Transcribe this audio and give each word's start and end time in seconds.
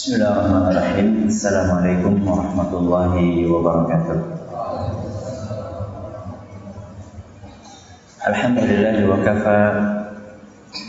Bismillahirrahmanirrahim. 0.00 1.28
Assalamualaikum 1.28 2.24
warahmatullahi 2.24 3.44
wabarakatuh. 3.44 4.16
Alhamdulillah 8.24 8.96
wa 9.04 9.20
kafa 9.20 9.60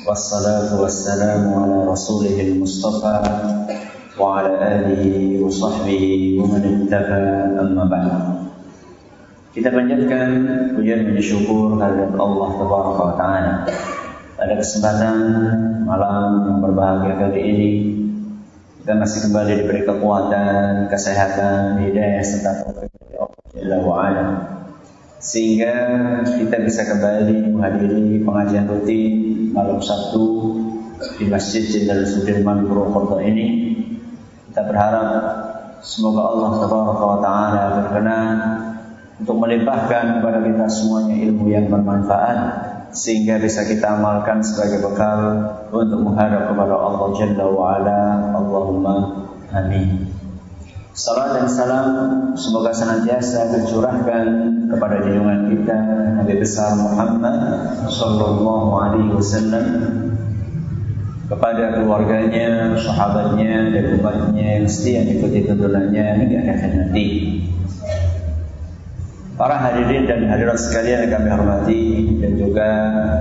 wassalatu 0.07 0.87
wassalamu 0.87 1.59
ala 1.59 1.91
rasulihil 1.91 2.55
mustafa 2.63 3.19
wa 4.15 4.39
ala 4.39 4.79
alihi 4.79 5.43
wa 5.43 5.51
sahbihi 5.51 6.39
wa 6.39 6.47
man 6.47 6.63
ittafa 6.63 7.51
amma 7.59 7.91
ba'd. 7.91 8.15
Kita 9.51 9.75
panjatkan 9.75 10.29
pujian 10.79 11.03
dan 11.03 11.19
syukur 11.19 11.75
kehadirat 11.75 12.15
Allah 12.15 12.49
Tabaraka 12.55 13.01
wa 13.03 13.15
taala. 13.19 13.53
Pada 14.39 14.55
kesempatan 14.55 15.19
malam 15.83 16.47
yang 16.47 16.57
berbahagia 16.63 17.19
kali 17.19 17.39
ini 17.43 17.71
kita 18.81 18.97
masih 18.97 19.29
kembali 19.29 19.61
diberi 19.61 19.85
kekuatan, 19.85 20.89
kesehatan, 20.89 21.85
hidayah 21.85 22.25
serta 22.25 22.65
taufik 22.65 22.89
dari 22.89 23.13
Allah 23.77 24.41
Sehingga 25.21 25.73
kita 26.25 26.65
bisa 26.65 26.89
kembali 26.89 27.53
menghadiri 27.53 28.25
pengajian 28.25 28.65
rutin 28.65 29.13
malam 29.53 29.77
Sabtu 29.77 30.57
di 31.21 31.29
Masjid 31.29 31.61
Jenderal 31.61 32.09
Sudirman 32.09 32.65
Purwokerto 32.65 33.21
ini. 33.21 33.77
Kita 34.49 34.65
berharap 34.65 35.09
semoga 35.85 36.33
Allah 36.33 36.51
Taala 37.21 37.63
berkenan 37.85 38.35
untuk 39.21 39.37
melimpahkan 39.45 40.25
kepada 40.25 40.41
kita 40.41 40.65
semuanya 40.65 41.21
ilmu 41.21 41.53
yang 41.53 41.69
bermanfaat 41.69 42.37
sehingga 42.91 43.39
bisa 43.39 43.63
kita 43.67 43.99
amalkan 43.99 44.43
sebagai 44.43 44.83
bekal 44.83 45.19
untuk 45.71 45.99
menghadap 46.03 46.51
kepada 46.51 46.75
Allah 46.75 47.07
Jalla 47.15 47.45
wa 47.47 47.63
ala. 47.75 48.01
Allahumma 48.35 48.95
amin. 49.51 50.11
Salam 50.91 51.39
dan 51.39 51.47
salam 51.47 51.87
semoga 52.35 52.75
senantiasa 52.75 53.47
tercurahkan 53.47 54.25
kepada 54.67 55.07
junjungan 55.07 55.47
kita 55.47 55.77
Nabi 56.19 56.35
besar 56.35 56.75
Muhammad 56.75 57.39
sallallahu 57.87 58.71
alaihi 58.75 59.15
wasallam 59.15 59.65
kepada 61.31 61.79
keluarganya, 61.79 62.75
sahabatnya 62.75 63.71
dan 63.71 64.03
umatnya 64.03 64.59
yang 64.59 64.67
setia 64.67 65.07
ikuti 65.07 65.47
tuntunannya 65.47 66.27
hingga 66.27 66.39
akhir 66.43 66.71
nanti. 66.75 67.07
Para 69.41 69.57
hadirin 69.57 70.05
dan 70.05 70.29
hadirat 70.29 70.53
sekalian 70.53 71.09
yang 71.09 71.17
kami 71.17 71.29
hormati 71.33 71.81
dan 72.21 72.37
juga 72.37 72.69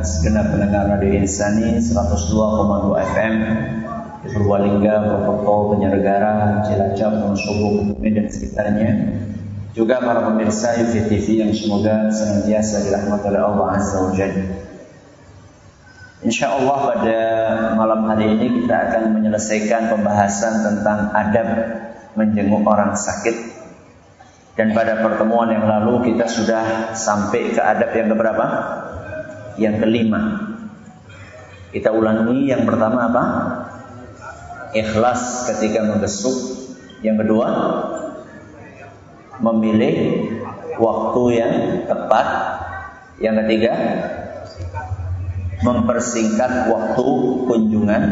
segenap 0.04 0.52
pendengar 0.52 0.92
Radio 0.92 1.16
Insani 1.16 1.80
102,2 1.80 2.92
FM 3.08 3.34
di 4.20 4.28
Purbalingga, 4.28 5.00
Purwokerto, 5.00 5.72
Penyelenggara, 5.72 6.60
Cilacap, 6.68 7.24
Wonosobo, 7.24 7.96
dan 8.04 8.28
sekitarnya. 8.28 8.90
Juga 9.72 10.04
para 10.04 10.28
pemirsa 10.28 10.76
UV 10.84 11.08
TV 11.08 11.40
yang 11.40 11.56
semoga 11.56 12.12
senantiasa 12.12 12.84
dirahmati 12.84 13.24
oleh 13.24 13.40
Allah 13.40 13.66
Azza 13.80 14.04
wa 14.04 14.12
Jalla. 14.12 14.44
Insya 16.20 16.52
Allah 16.52 16.78
pada 16.84 17.20
malam 17.80 18.04
hari 18.12 18.36
ini 18.36 18.60
kita 18.60 18.76
akan 18.76 19.16
menyelesaikan 19.16 19.88
pembahasan 19.88 20.68
tentang 20.68 21.16
adab 21.16 21.48
menjenguk 22.12 22.60
orang 22.68 22.92
sakit 22.92 23.49
dan 24.58 24.74
pada 24.74 24.98
pertemuan 24.98 25.48
yang 25.54 25.64
lalu 25.64 26.12
kita 26.12 26.26
sudah 26.26 26.92
sampai 26.98 27.54
ke 27.54 27.60
adab 27.62 27.94
yang 27.94 28.08
keberapa? 28.10 28.46
Yang 29.54 29.74
kelima. 29.86 30.20
Kita 31.70 31.94
ulangi 31.94 32.50
yang 32.50 32.66
pertama 32.66 33.06
apa? 33.06 33.24
Ikhlas 34.74 35.46
ketika 35.54 35.86
membesuk. 35.86 36.34
Yang 37.00 37.24
kedua, 37.24 37.48
memilih 39.38 39.96
waktu 40.76 41.22
yang 41.38 41.54
tepat. 41.86 42.28
Yang 43.22 43.34
ketiga, 43.44 43.72
mempersingkat 45.62 46.72
waktu 46.72 47.06
kunjungan. 47.46 48.04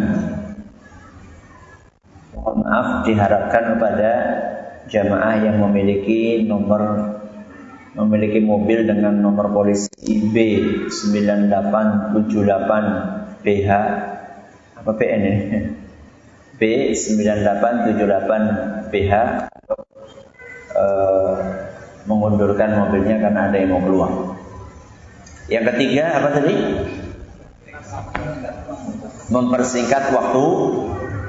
Mohon 2.37 2.57
maaf 2.63 2.89
diharapkan 3.05 3.63
kepada 3.77 4.11
jamaah 4.89 5.45
yang 5.45 5.61
memiliki 5.61 6.49
nomor 6.49 7.13
memiliki 7.99 8.39
mobil 8.41 8.87
dengan 8.87 9.19
nomor 9.21 9.51
polisi 9.53 9.91
B 10.31 10.63
9878 10.89 13.43
BH 13.43 13.71
apa 14.79 14.95
PN 14.95 15.23
ini? 15.27 15.75
B 16.59 16.91
9878 16.95 18.91
BH 18.91 19.13
eh, 20.75 21.37
mengundurkan 22.09 22.71
mobilnya 22.87 23.21
karena 23.21 23.41
ada 23.51 23.57
yang 23.59 23.71
mau 23.75 23.83
keluar. 23.83 24.11
Yang 25.51 25.65
ketiga 25.75 26.05
apa 26.19 26.29
tadi? 26.41 26.55
Mempersingkat 29.29 30.15
waktu 30.15 30.45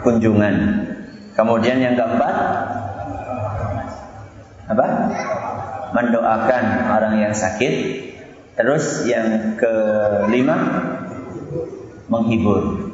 kunjungan. 0.05 0.55
Kemudian 1.35 1.79
yang 1.79 1.95
keempat 1.95 2.35
apa? 4.69 4.87
Mendoakan 5.97 6.63
orang 6.93 7.15
yang 7.17 7.33
sakit. 7.33 8.05
Terus 8.53 9.07
yang 9.09 9.57
kelima 9.57 10.57
menghibur. 12.11 12.91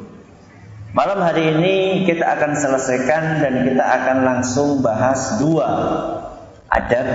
Malam 0.96 1.20
hari 1.20 1.52
ini 1.52 1.74
kita 2.08 2.24
akan 2.24 2.56
selesaikan 2.56 3.44
dan 3.44 3.54
kita 3.68 3.84
akan 3.84 4.16
langsung 4.24 4.80
bahas 4.80 5.36
dua 5.36 5.68
adab 6.72 7.08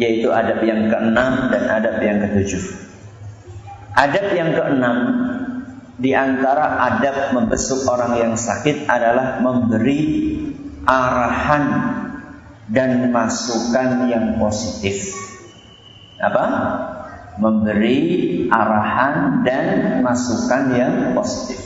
yaitu 0.00 0.32
adab 0.32 0.64
yang 0.64 0.88
keenam 0.88 1.52
dan 1.52 1.68
adab 1.68 2.00
yang 2.00 2.24
ketujuh. 2.24 2.64
Adab 3.92 4.32
yang 4.32 4.56
keenam 4.56 4.96
di 6.00 6.16
antara 6.16 6.80
adab 6.88 7.36
membesuk 7.36 7.84
orang 7.84 8.16
yang 8.16 8.32
sakit 8.32 8.88
adalah 8.88 9.44
memberi 9.44 10.00
arahan 10.88 11.64
dan 12.70 13.10
masukan 13.10 14.06
yang 14.06 14.38
positif. 14.38 15.10
Apa? 16.22 16.44
Memberi 17.42 17.98
arahan 18.46 19.42
dan 19.42 19.98
masukan 20.06 20.62
yang 20.78 20.94
positif. 21.18 21.58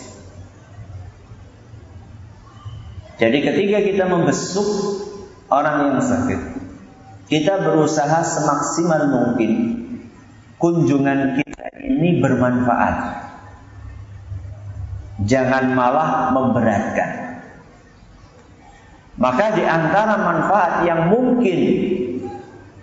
Jadi 3.21 3.39
ketika 3.47 3.79
kita 3.85 4.05
membesuk 4.11 4.67
orang 5.53 5.95
yang 5.95 6.01
sakit, 6.03 6.41
kita 7.31 7.63
berusaha 7.63 8.21
semaksimal 8.27 9.07
mungkin 9.09 9.53
kunjungan 10.59 11.39
kita 11.39 11.67
ini 11.85 12.19
bermanfaat. 12.19 12.97
Jangan 15.25 15.79
malah 15.79 16.35
memberatkan. 16.35 17.24
Maka 19.15 19.55
di 19.55 19.63
antara 19.63 20.19
manfaat 20.19 20.73
yang 20.87 21.07
mungkin 21.11 21.59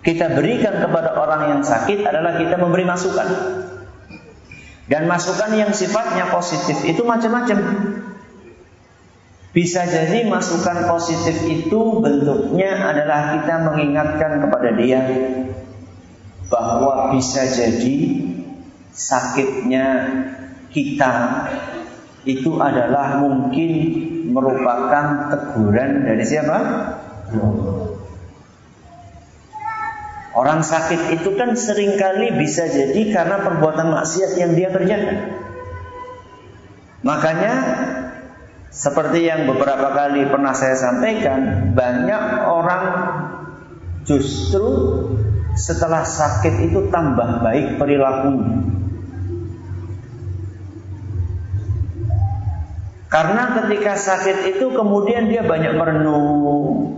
kita 0.01 0.33
berikan 0.33 0.79
kepada 0.79 1.13
orang 1.13 1.41
yang 1.57 1.61
sakit 1.61 2.07
adalah 2.07 2.39
kita 2.39 2.55
memberi 2.55 2.87
masukan. 2.87 3.27
Dan 4.87 5.07
masukan 5.07 5.55
yang 5.55 5.71
sifatnya 5.71 6.31
positif 6.31 6.83
itu 6.83 7.03
macam-macam. 7.03 7.59
Bisa 9.51 9.83
jadi 9.83 10.31
masukan 10.31 10.87
positif 10.87 11.43
itu 11.43 11.79
bentuknya 11.99 12.87
adalah 12.87 13.35
kita 13.35 13.55
mengingatkan 13.67 14.47
kepada 14.47 14.69
dia 14.79 14.99
bahwa 16.47 17.11
bisa 17.15 17.47
jadi 17.47 17.95
sakitnya 18.95 19.87
kita 20.71 21.11
itu 22.23 22.59
adalah 22.59 23.23
mungkin 23.23 23.71
merupakan 24.31 25.29
teguran 25.29 26.07
dari 26.07 26.23
siapa? 26.23 26.57
Orang 30.31 30.63
sakit 30.63 31.19
itu 31.19 31.35
kan 31.35 31.59
sering 31.59 31.99
kali 31.99 32.31
bisa 32.39 32.63
jadi 32.71 33.01
karena 33.11 33.43
perbuatan 33.43 33.91
maksiat 33.91 34.39
yang 34.39 34.55
dia 34.55 34.71
kerjakan. 34.71 35.43
Makanya 37.03 37.53
seperti 38.71 39.27
yang 39.27 39.51
beberapa 39.51 39.91
kali 39.91 40.31
pernah 40.31 40.55
saya 40.55 40.79
sampaikan, 40.79 41.75
banyak 41.75 42.23
orang 42.47 42.83
justru 44.07 44.65
setelah 45.59 46.07
sakit 46.07 46.71
itu 46.71 46.87
tambah 46.87 47.43
baik 47.43 47.75
perilakunya. 47.75 48.70
Karena 53.11 53.43
ketika 53.59 53.99
sakit 53.99 54.55
itu 54.55 54.71
kemudian 54.71 55.27
dia 55.27 55.43
banyak 55.43 55.75
merenung. 55.75 56.95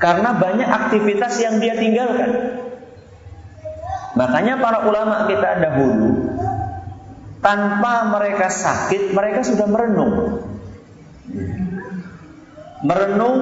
Karena 0.00 0.32
banyak 0.32 0.66
aktivitas 0.66 1.36
yang 1.44 1.60
dia 1.60 1.76
tinggalkan. 1.76 2.58
Makanya 4.16 4.56
para 4.56 4.88
ulama 4.88 5.28
kita 5.28 5.60
dahulu 5.60 6.32
tanpa 7.44 8.08
mereka 8.08 8.48
sakit, 8.48 9.12
mereka 9.12 9.44
sudah 9.44 9.68
merenung. 9.68 10.40
Merenung 12.82 13.36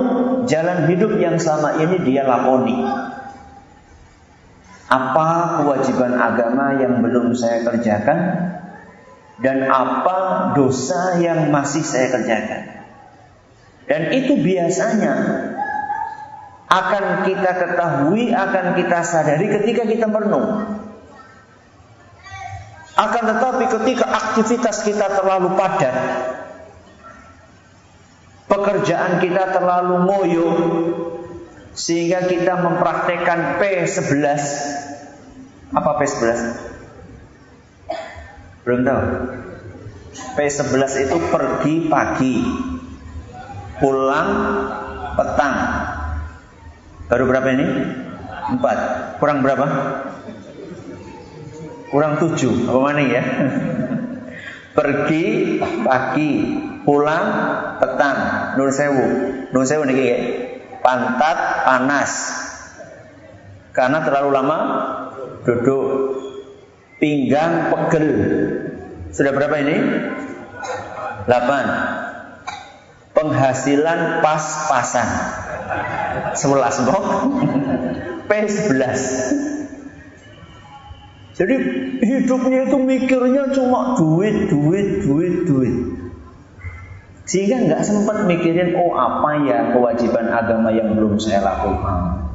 jalan 0.50 0.90
hidup 0.90 1.16
yang 1.22 1.38
sama 1.38 1.78
ini 1.78 2.02
dia 2.02 2.26
lakoni. 2.26 2.82
Apa 4.90 5.62
kewajiban 5.62 6.18
agama 6.18 6.82
yang 6.82 6.98
belum 6.98 7.30
saya 7.38 7.62
kerjakan 7.62 8.18
dan 9.40 9.64
apa 9.68 10.52
dosa 10.52 11.16
yang 11.20 11.48
masih 11.48 11.80
saya 11.80 12.12
kerjakan. 12.12 12.62
Dan 13.88 14.14
itu 14.14 14.38
biasanya 14.38 15.14
akan 16.70 17.26
kita 17.26 17.50
ketahui, 17.58 18.30
akan 18.30 18.78
kita 18.78 19.02
sadari 19.02 19.50
ketika 19.50 19.82
kita 19.88 20.06
merenung. 20.06 20.78
Akan 22.94 23.22
tetapi 23.26 23.64
ketika 23.80 24.06
aktivitas 24.06 24.86
kita 24.86 25.08
terlalu 25.18 25.56
padat, 25.56 25.96
pekerjaan 28.46 29.18
kita 29.24 29.56
terlalu 29.56 29.96
moyo, 30.04 30.50
sehingga 31.74 32.28
kita 32.28 32.60
mempraktekkan 32.60 33.58
P11. 33.58 34.42
Apa 35.74 35.90
P11? 35.98 36.69
Belum 38.64 38.80
tahu. 38.84 39.02
P11 40.36 41.06
itu 41.08 41.16
pergi 41.32 41.74
pagi, 41.88 42.36
pulang 43.80 44.30
petang. 45.16 45.56
Baru 47.08 47.24
berapa 47.26 47.48
ini? 47.56 47.66
Empat. 48.54 48.78
Kurang 49.18 49.42
berapa? 49.42 49.66
Kurang 51.90 52.22
tujuh. 52.22 52.70
Apa 52.70 52.78
mana 52.78 53.02
ya? 53.02 53.22
Pergi 54.78 55.58
pagi, 55.82 56.30
pulang 56.86 57.24
petang. 57.82 58.18
Nur 58.54 58.70
sewu. 58.70 59.06
Nur 59.50 59.64
sewu 59.66 59.82
nih 59.88 59.96
kayak 59.98 60.20
pantat 60.84 61.38
panas. 61.66 62.12
Karena 63.74 64.02
terlalu 64.06 64.30
lama 64.30 64.58
duduk. 65.42 66.19
Pinggang 67.00 67.72
pegel. 67.72 68.08
Sudah 69.10 69.32
berapa 69.32 69.56
ini? 69.64 69.76
8. 71.24 73.16
Penghasilan 73.16 74.20
pas-pasan. 74.20 75.08
11 76.36 76.86
bok. 76.86 77.04
P11. 78.28 79.00
Jadi 81.40 81.56
hidupnya 82.04 82.68
itu 82.68 82.76
mikirnya 82.76 83.48
cuma 83.56 83.96
duit, 83.96 84.52
duit, 84.52 85.00
duit, 85.00 85.48
duit. 85.48 85.76
Sehingga 87.24 87.64
nggak 87.64 87.82
sempat 87.86 88.28
mikirin 88.28 88.76
oh 88.76 88.92
apa 88.92 89.40
ya 89.48 89.72
kewajiban 89.72 90.28
agama 90.28 90.68
yang 90.74 90.92
belum 90.98 91.16
saya 91.16 91.40
lakukan, 91.40 92.28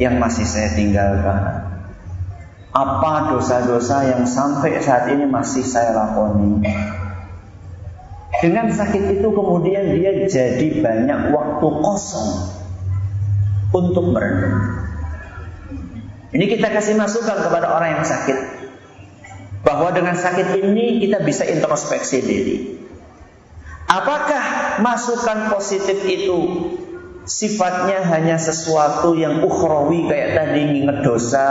yang 0.00 0.18
masih 0.18 0.48
saya 0.48 0.72
tinggalkan. 0.74 1.75
Apa 2.76 3.32
dosa-dosa 3.32 4.04
yang 4.04 4.28
sampai 4.28 4.76
saat 4.84 5.08
ini 5.08 5.24
masih 5.24 5.64
saya 5.64 5.96
lakoni? 5.96 6.60
Dengan 8.36 8.68
sakit 8.68 9.16
itu 9.16 9.28
kemudian 9.32 9.96
dia 9.96 10.28
jadi 10.28 10.84
banyak 10.84 11.32
waktu 11.32 11.68
kosong 11.80 12.52
untuk 13.72 14.12
merenung. 14.12 14.76
Ini 16.36 16.44
kita 16.52 16.68
kasih 16.68 17.00
masukan 17.00 17.48
kepada 17.48 17.72
orang 17.72 17.96
yang 17.96 18.04
sakit. 18.04 18.38
Bahwa 19.64 19.88
dengan 19.96 20.12
sakit 20.12 20.60
ini 20.60 21.00
kita 21.00 21.24
bisa 21.24 21.48
introspeksi 21.48 22.18
diri. 22.20 22.56
Apakah 23.88 24.76
masukan 24.84 25.48
positif 25.48 25.96
itu 26.04 26.38
sifatnya 27.24 28.04
hanya 28.04 28.36
sesuatu 28.36 29.16
yang 29.16 29.40
ukhrawi 29.42 30.12
kayak 30.12 30.36
tadi 30.36 30.60
nginget 30.76 30.98
dosa, 31.02 31.48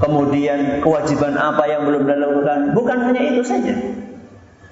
kemudian 0.00 0.80
kewajiban 0.80 1.36
apa 1.36 1.68
yang 1.68 1.86
belum 1.86 2.08
dilakukan? 2.08 2.58
Bukan 2.72 2.98
hanya 3.06 3.22
itu 3.30 3.44
saja. 3.44 3.76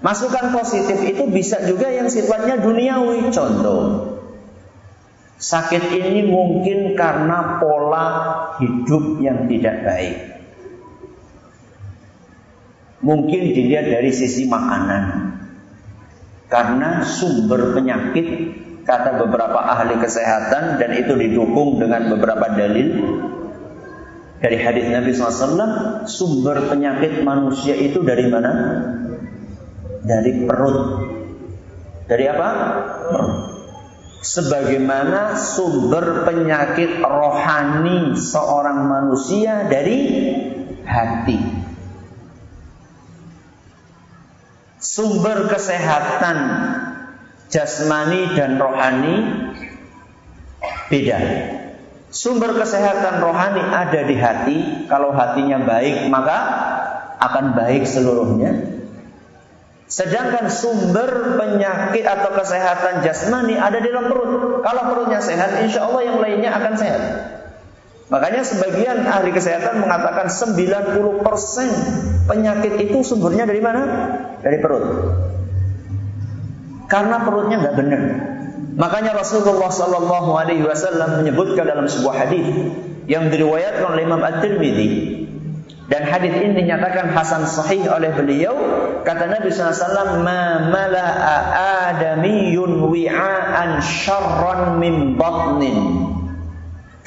Masukan 0.01 0.55
positif 0.57 0.99
itu 1.05 1.29
bisa 1.29 1.61
juga 1.69 1.93
yang 1.93 2.09
sifatnya 2.09 2.59
duniawi. 2.59 3.29
Contoh, 3.35 4.09
Sakit 5.39 5.95
ini 5.95 6.27
mungkin 6.27 6.99
karena 6.99 7.63
pola 7.63 8.07
hidup 8.59 9.23
yang 9.23 9.47
tidak 9.47 9.87
baik. 9.87 10.17
Mungkin 13.07 13.55
dilihat 13.55 13.87
dari 13.87 14.11
sisi 14.11 14.51
makanan. 14.51 15.31
Karena 16.51 17.07
sumber 17.07 17.71
penyakit 17.71 18.27
kata 18.83 19.23
beberapa 19.23 19.63
ahli 19.63 20.03
kesehatan 20.03 20.83
dan 20.83 20.91
itu 20.99 21.15
didukung 21.15 21.79
dengan 21.79 22.11
beberapa 22.11 22.51
dalil 22.59 22.89
dari 24.39 24.57
hadis 24.63 24.87
Nabi 24.87 25.11
SAW 25.15 26.07
sumber 26.07 26.71
penyakit 26.71 27.27
manusia 27.27 27.75
itu 27.75 28.03
dari 28.07 28.27
mana? 28.31 28.53
Dari 30.03 30.47
perut. 30.47 30.79
Dari 32.07 32.25
apa? 32.31 32.49
Perut 33.11 33.59
sebagaimana 34.19 35.39
sumber 35.39 36.27
penyakit 36.27 36.99
rohani 36.99 38.19
seorang 38.19 38.87
manusia 38.91 39.67
dari 39.71 39.99
hati. 40.83 41.39
Sumber 44.79 45.51
kesehatan 45.51 46.39
jasmani 47.51 48.35
dan 48.35 48.59
rohani 48.59 49.17
beda. 50.91 51.19
Sumber 52.09 52.57
kesehatan 52.57 53.21
rohani 53.21 53.61
ada 53.61 54.01
di 54.09 54.17
hati. 54.17 54.59
Kalau 54.89 55.13
hatinya 55.13 55.61
baik, 55.61 56.09
maka 56.09 56.39
akan 57.21 57.53
baik 57.53 57.85
seluruhnya. 57.85 58.81
Sedangkan 59.89 60.53
sumber 60.53 61.41
penyakit 61.41 62.05
atau 62.05 62.37
kesehatan 62.37 63.01
jasmani 63.05 63.57
ada 63.57 63.81
di 63.81 63.89
dalam 63.89 64.09
perut. 64.09 64.61
Kalau 64.61 64.83
perutnya 64.93 65.21
sehat, 65.21 65.65
insya 65.65 65.89
Allah 65.89 66.03
yang 66.05 66.21
lainnya 66.21 66.53
akan 66.53 66.75
sehat. 66.77 67.03
Makanya 68.09 68.41
sebagian 68.41 69.05
ahli 69.05 69.33
kesehatan 69.33 69.85
mengatakan 69.85 70.33
90% 70.33 72.25
penyakit 72.25 72.73
itu 72.89 73.05
sumbernya 73.05 73.45
dari 73.45 73.61
mana? 73.61 73.83
Dari 74.41 74.57
perut. 74.61 74.85
Karena 76.89 77.21
perutnya 77.21 77.57
nggak 77.61 77.77
benar. 77.77 78.03
Makanya 78.79 79.11
Rasulullah 79.19 79.75
Shallallahu 79.75 80.39
Alaihi 80.39 80.63
Wasallam 80.63 81.27
menyebutkan 81.27 81.67
dalam 81.67 81.91
sebuah 81.91 82.15
hadis 82.15 82.47
yang 83.11 83.27
diriwayatkan 83.27 83.91
oleh 83.91 84.07
Imam 84.07 84.23
At-Tirmidzi 84.23 85.19
dan 85.89 86.05
hadis 86.05 86.37
ini 86.37 86.53
dinyatakan 86.53 87.17
hasan 87.17 87.49
sahih 87.49 87.89
oleh 87.89 88.13
beliau. 88.13 88.53
Kata 89.09 89.25
Nabi 89.25 89.49
SAW, 89.49 90.21
Ma 90.21 90.69
mala'a 90.69 91.97
adamiyun 91.97 92.93
wi'aan 92.93 93.81
syarran 93.81 94.77
min 94.77 95.17
batnin. 95.17 96.13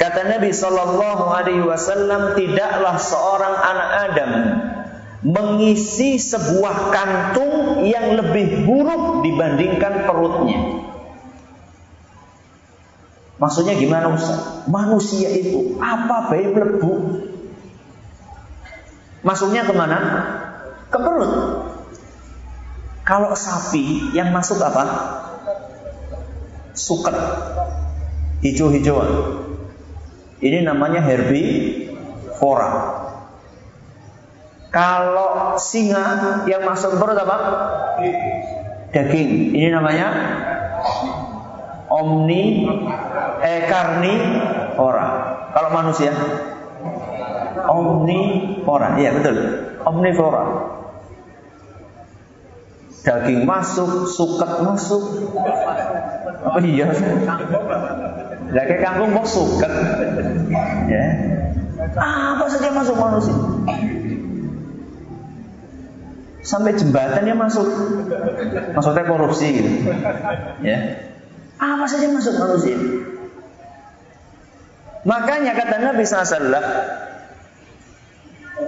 Kata 0.01 0.25
Nabi 0.25 0.49
Sallallahu 0.49 1.29
Alaihi 1.29 1.61
Wasallam, 1.61 2.33
tidaklah 2.33 2.97
seorang 2.97 3.53
anak 3.53 3.89
Adam 4.09 4.31
mengisi 5.21 6.17
sebuah 6.17 6.89
kantung 6.89 7.85
yang 7.85 8.17
lebih 8.17 8.65
buruk 8.65 9.21
dibandingkan 9.21 10.09
perutnya. 10.09 10.59
Maksudnya 13.41 13.73
gimana 13.73 14.13
Ustaz? 14.13 14.69
Manusia 14.69 15.33
itu 15.33 15.81
apa 15.81 16.29
baik 16.29 16.53
lebu 16.53 16.93
Masuknya 19.25 19.65
ke 19.65 19.73
mana? 19.73 19.99
Ke 20.89 20.97
perut. 20.97 21.33
Kalau 23.05 23.33
sapi 23.37 24.13
yang 24.17 24.33
masuk 24.33 24.61
apa? 24.61 24.85
Suket. 26.73 27.13
Hijau-hijauan. 28.41 29.09
Ini 30.41 30.65
namanya 30.65 31.05
herbivora. 31.05 32.69
Kalau 34.73 35.61
singa 35.61 36.41
yang 36.49 36.65
masuk 36.65 36.97
perut 36.97 37.17
apa? 37.21 37.37
Daging. 38.89 39.53
Ini 39.53 39.69
namanya 39.69 40.07
omni 41.93 42.65
eh 43.41 43.59
karnivora. 43.67 45.07
Kalau 45.51 45.69
manusia 45.73 46.13
omnivora. 47.67 48.97
Iya 48.97 49.09
betul. 49.17 49.35
Omnivora. 49.83 50.45
Daging 53.01 53.49
masuk, 53.49 54.05
suket 54.13 54.61
masuk. 54.61 55.01
Apa 56.45 56.57
oh, 56.57 56.61
iya? 56.61 56.85
Lah 58.53 58.63
kayak 58.69 58.81
kangkung 58.81 59.09
kok 59.17 59.25
suket. 59.25 59.73
Ya. 60.85 61.05
Apa 61.97 62.45
saja 62.45 62.69
masuk 62.77 62.97
manusia. 62.97 63.35
sampai 66.41 66.73
jembatannya 66.73 67.37
masuk. 67.37 67.67
Maksudnya 68.73 69.05
korupsi 69.05 69.47
gitu. 69.61 69.69
Ya. 70.65 70.77
Apa 71.61 71.85
saja 71.85 72.09
masuk 72.09 72.33
manusia. 72.37 72.77
Makanya 75.01 75.57
kata 75.57 75.75
Nabi 75.81 76.03
SAW, 76.05 76.61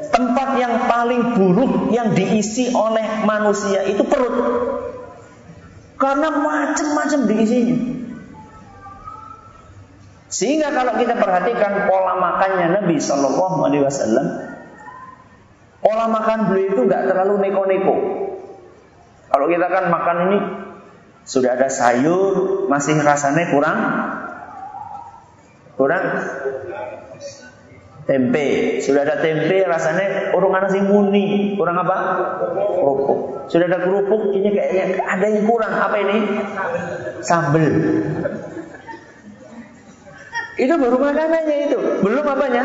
tempat 0.10 0.50
yang 0.58 0.90
paling 0.90 1.38
buruk 1.38 1.94
yang 1.94 2.18
diisi 2.18 2.74
oleh 2.74 3.26
manusia 3.26 3.86
itu 3.86 4.02
perut. 4.02 4.36
Karena 6.02 6.34
macam-macam 6.34 7.20
diisinya. 7.30 7.78
Sehingga 10.34 10.74
kalau 10.74 10.98
kita 10.98 11.14
perhatikan 11.22 11.86
pola 11.86 12.18
makannya 12.18 12.82
Nabi 12.82 12.98
Shallallahu 12.98 13.58
Alaihi 13.70 13.86
Wasallam, 13.86 14.28
pola 15.86 16.10
makan 16.10 16.40
beliau 16.50 16.74
itu 16.74 16.82
nggak 16.90 17.04
terlalu 17.14 17.34
neko-neko. 17.46 17.96
Kalau 19.30 19.46
kita 19.46 19.68
kan 19.70 19.94
makan 19.94 20.18
ini 20.30 20.38
sudah 21.30 21.54
ada 21.54 21.70
sayur, 21.70 22.66
masih 22.66 22.98
rasanya 22.98 23.54
kurang 23.54 23.78
kurang 25.80 26.06
tempe. 28.04 28.80
Sudah 28.84 29.08
ada 29.08 29.16
tempe, 29.24 29.64
rasanya 29.64 30.36
orang 30.36 30.68
nasi 30.68 30.80
muni. 30.84 31.56
Kurang 31.56 31.80
apa? 31.80 31.98
Kerupuk. 32.80 33.20
Sudah 33.48 33.66
ada 33.68 33.80
kerupuk, 33.84 34.36
ini 34.36 34.50
kayaknya 34.52 35.04
ada 35.08 35.26
yang 35.28 35.46
kurang. 35.48 35.74
Apa 35.74 35.96
ini? 36.00 36.18
Sambel. 37.24 37.74
Itu 40.54 40.74
baru 40.78 40.98
makanannya 41.02 41.56
itu. 41.72 41.80
Belum 42.06 42.26
apanya? 42.28 42.64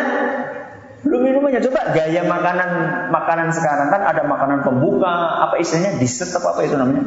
Belum 1.06 1.20
minumannya. 1.24 1.62
Coba 1.62 1.94
gaya 1.94 2.26
makanan 2.26 2.70
makanan 3.14 3.48
sekarang 3.54 3.88
kan 3.88 4.02
ada 4.02 4.26
makanan 4.26 4.66
pembuka, 4.66 5.40
apa 5.46 5.56
istilahnya 5.62 5.96
dessert 6.02 6.34
apa, 6.36 6.58
apa 6.58 6.60
itu 6.66 6.74
namanya? 6.74 7.04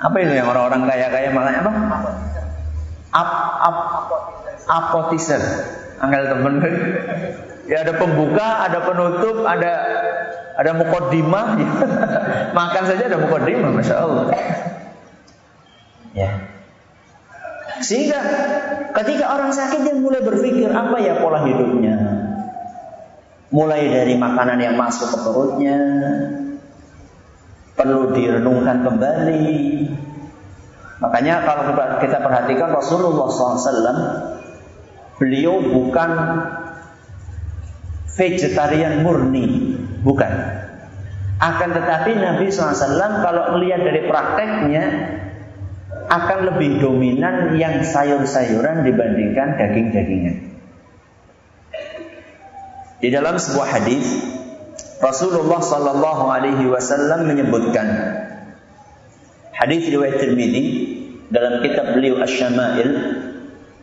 Apa 0.00 0.16
itu 0.24 0.32
yang 0.32 0.48
orang-orang 0.48 0.88
kaya-kaya 0.88 1.28
makannya 1.34 1.60
apa? 1.60 1.72
Ap, 3.10 3.30
ap, 3.58 3.78
appetizer. 4.70 5.42
Anggal 6.00 6.32
temen 6.32 6.54
Ya 7.70 7.86
ada 7.86 7.94
pembuka, 7.94 8.66
ada 8.66 8.82
penutup, 8.82 9.46
ada 9.46 9.72
ada 10.58 10.70
mukodimah. 10.74 11.46
Makan 12.58 12.82
saja 12.82 13.06
ada 13.06 13.18
mukodimah, 13.22 13.70
masya 13.70 13.96
Allah. 14.02 14.26
Ya. 16.10 16.30
Sehingga 17.78 18.18
ketika 18.92 19.38
orang 19.38 19.54
sakit 19.54 19.86
dia 19.86 19.94
mulai 19.94 20.20
berpikir 20.20 20.68
apa 20.74 20.98
ya 20.98 21.22
pola 21.22 21.46
hidupnya. 21.46 21.96
Mulai 23.50 23.86
dari 23.90 24.14
makanan 24.14 24.58
yang 24.62 24.78
masuk 24.78 25.10
ke 25.10 25.18
perutnya, 25.26 25.78
perlu 27.74 28.14
direnungkan 28.14 28.82
kembali. 28.86 29.50
Makanya 31.00 31.48
kalau 31.48 31.72
kita 31.96 32.18
perhatikan 32.20 32.76
Rasulullah 32.76 33.26
SAW, 33.32 34.00
beliau 35.16 35.64
bukan 35.64 36.10
vegetarian 38.20 39.00
murni, 39.00 39.80
bukan. 40.04 40.32
Akan 41.40 41.72
tetapi 41.72 42.20
Nabi 42.20 42.52
SAW 42.52 43.24
kalau 43.24 43.56
melihat 43.56 43.80
dari 43.80 44.04
prakteknya 44.04 44.84
akan 46.10 46.38
lebih 46.52 46.84
dominan 46.84 47.56
yang 47.56 47.80
sayur-sayuran 47.80 48.84
dibandingkan 48.84 49.56
daging-dagingan. 49.56 50.36
Di 53.00 53.08
dalam 53.08 53.40
sebuah 53.40 53.80
hadis 53.80 54.04
Rasulullah 55.00 55.64
Sallallahu 55.64 56.28
Alaihi 56.28 56.68
Wasallam 56.68 57.24
menyebutkan 57.24 57.88
hadis 59.60 59.92
riwayat 59.92 60.16
Tirmidzi 60.16 60.64
dalam 61.28 61.60
kitab 61.60 61.92
beliau 61.92 62.16
Asy-Syama'il 62.24 62.90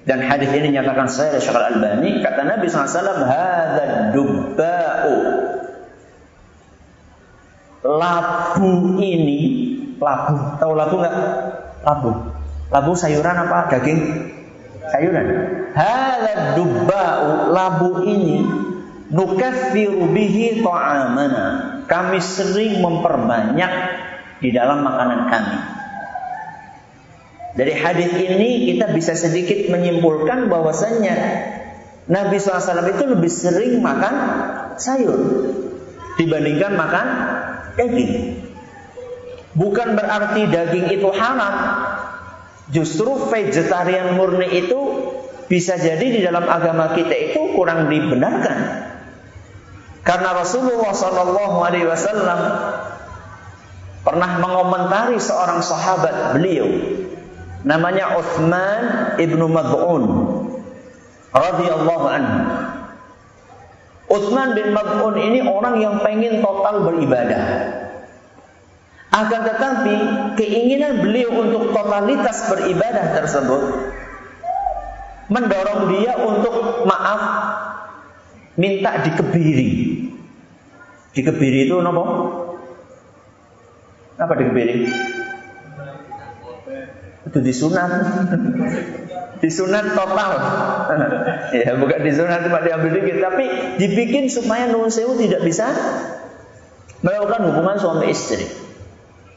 dan 0.07 0.23
hadis 0.23 0.47
ini 0.55 0.71
dinyatakan 0.71 1.11
saya 1.11 1.35
oleh 1.35 1.43
Syekh 1.43 1.57
Al-Albani 1.59 2.09
kata 2.23 2.41
Nabi 2.47 2.65
SAW 2.71 3.27
hadza 3.27 4.15
dubba'u. 4.15 5.15
Labu 7.83 8.71
ini 9.03 9.39
labu. 9.99 10.35
Tahu 10.63 10.71
labu 10.79 10.95
nggak 11.03 11.15
labu. 11.83 12.11
Labu 12.71 12.91
sayuran 12.95 13.35
apa? 13.35 13.67
Daging? 13.67 13.99
Sayuran. 14.95 15.27
Hadza 15.75 16.55
dubba'u. 16.55 17.51
Labu 17.51 18.07
ini 18.07 18.47
nukaffiru 19.11 20.07
bihi 20.07 20.63
ta'amana. 20.63 21.45
Kami 21.83 22.19
sering 22.23 22.79
memperbanyak 22.79 23.71
di 24.41 24.49
dalam 24.53 24.85
makanan 24.85 25.21
kami 25.29 25.57
dari 27.57 27.73
hadis 27.73 28.13
ini 28.13 28.69
kita 28.69 28.93
bisa 28.93 29.17
sedikit 29.17 29.73
menyimpulkan 29.73 30.45
bahwasanya 30.45 31.15
Nabi 32.05 32.37
SAW 32.37 32.85
itu 32.85 33.03
lebih 33.09 33.31
sering 33.33 33.81
makan 33.81 34.15
sayur 34.77 35.17
dibandingkan 36.21 36.77
makan 36.77 37.07
daging. 37.73 38.45
Bukan 39.57 39.97
berarti 39.97 40.45
daging 40.53 41.01
itu 41.01 41.09
haram. 41.17 41.55
Justru 42.69 43.09
vegetarian 43.31 44.13
murni 44.19 44.53
itu 44.53 44.79
bisa 45.49 45.81
jadi 45.81 46.03
di 46.03 46.21
dalam 46.21 46.45
agama 46.45 46.93
kita 46.93 47.33
itu 47.33 47.57
kurang 47.57 47.89
dibenarkan. 47.89 48.85
Karena 50.05 50.29
Rasulullah 50.37 50.93
SAW 50.93 51.33
pernah 54.07 54.39
mengomentari 54.39 55.19
seorang 55.19 55.59
sahabat 55.59 56.39
beliau 56.39 56.71
namanya 57.67 58.15
Uthman 58.15 58.81
ibnu 59.19 59.51
Mad'un 59.51 60.03
radhiyallahu 61.35 62.05
anhu. 62.07 62.39
Uthman 64.07 64.55
bin 64.55 64.71
Mad'un 64.71 65.19
ini 65.19 65.43
orang 65.43 65.83
yang 65.83 65.99
pengen 65.99 66.39
total 66.39 66.87
beribadah. 66.87 67.75
Akan 69.11 69.43
tetapi 69.43 69.95
keinginan 70.39 71.03
beliau 71.03 71.43
untuk 71.43 71.75
totalitas 71.75 72.47
beribadah 72.47 73.11
tersebut 73.19 73.91
mendorong 75.27 75.91
dia 75.91 76.15
untuk 76.15 76.87
maaf 76.87 77.21
minta 78.55 79.03
dikebiri. 79.03 79.69
Dikebiri 81.11 81.67
itu 81.67 81.75
apa? 81.83 82.03
Apa 84.17 84.33
dikebiri? 84.37 84.89
itu 87.27 87.39
disunat. 87.43 87.89
Disunat 89.43 89.85
total. 89.93 90.31
Ya 91.47 91.79
bukan 91.79 92.03
disunat 92.03 92.43
cuma 92.43 92.59
diambil 92.59 92.99
dikit. 92.99 93.23
Tapi 93.23 93.45
dibikin 93.79 94.27
supaya 94.27 94.67
nun 94.67 94.91
sewu 94.91 95.15
tidak 95.15 95.47
bisa 95.47 95.71
melakukan 96.99 97.47
hubungan 97.51 97.77
suami 97.79 98.11
istri. 98.11 98.43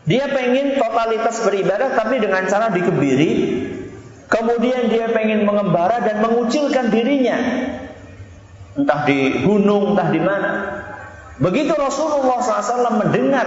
Dia 0.08 0.26
pengen 0.32 0.74
totalitas 0.80 1.44
beribadah 1.46 1.94
tapi 1.94 2.18
dengan 2.18 2.50
cara 2.50 2.72
dikebiri. 2.74 3.30
Kemudian 4.26 4.90
dia 4.90 5.10
pengen 5.10 5.46
mengembara 5.46 6.02
dan 6.02 6.22
mengucilkan 6.22 6.90
dirinya. 6.90 7.38
Entah 8.74 9.06
di 9.06 9.46
gunung 9.46 9.94
entah 9.94 10.08
di 10.10 10.20
mana. 10.22 10.50
Begitu 11.38 11.72
Rasulullah 11.74 12.42
SAW 12.42 13.06
mendengar 13.06 13.46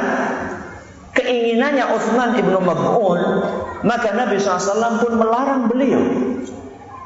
keinginannya 1.14 1.86
Utsman 1.94 2.36
ibnu 2.38 2.58
Mab'un, 2.58 3.22
maka 3.86 4.10
Nabi 4.14 4.42
SAW 4.42 5.02
pun 5.02 5.14
melarang 5.18 5.70
beliau. 5.70 6.02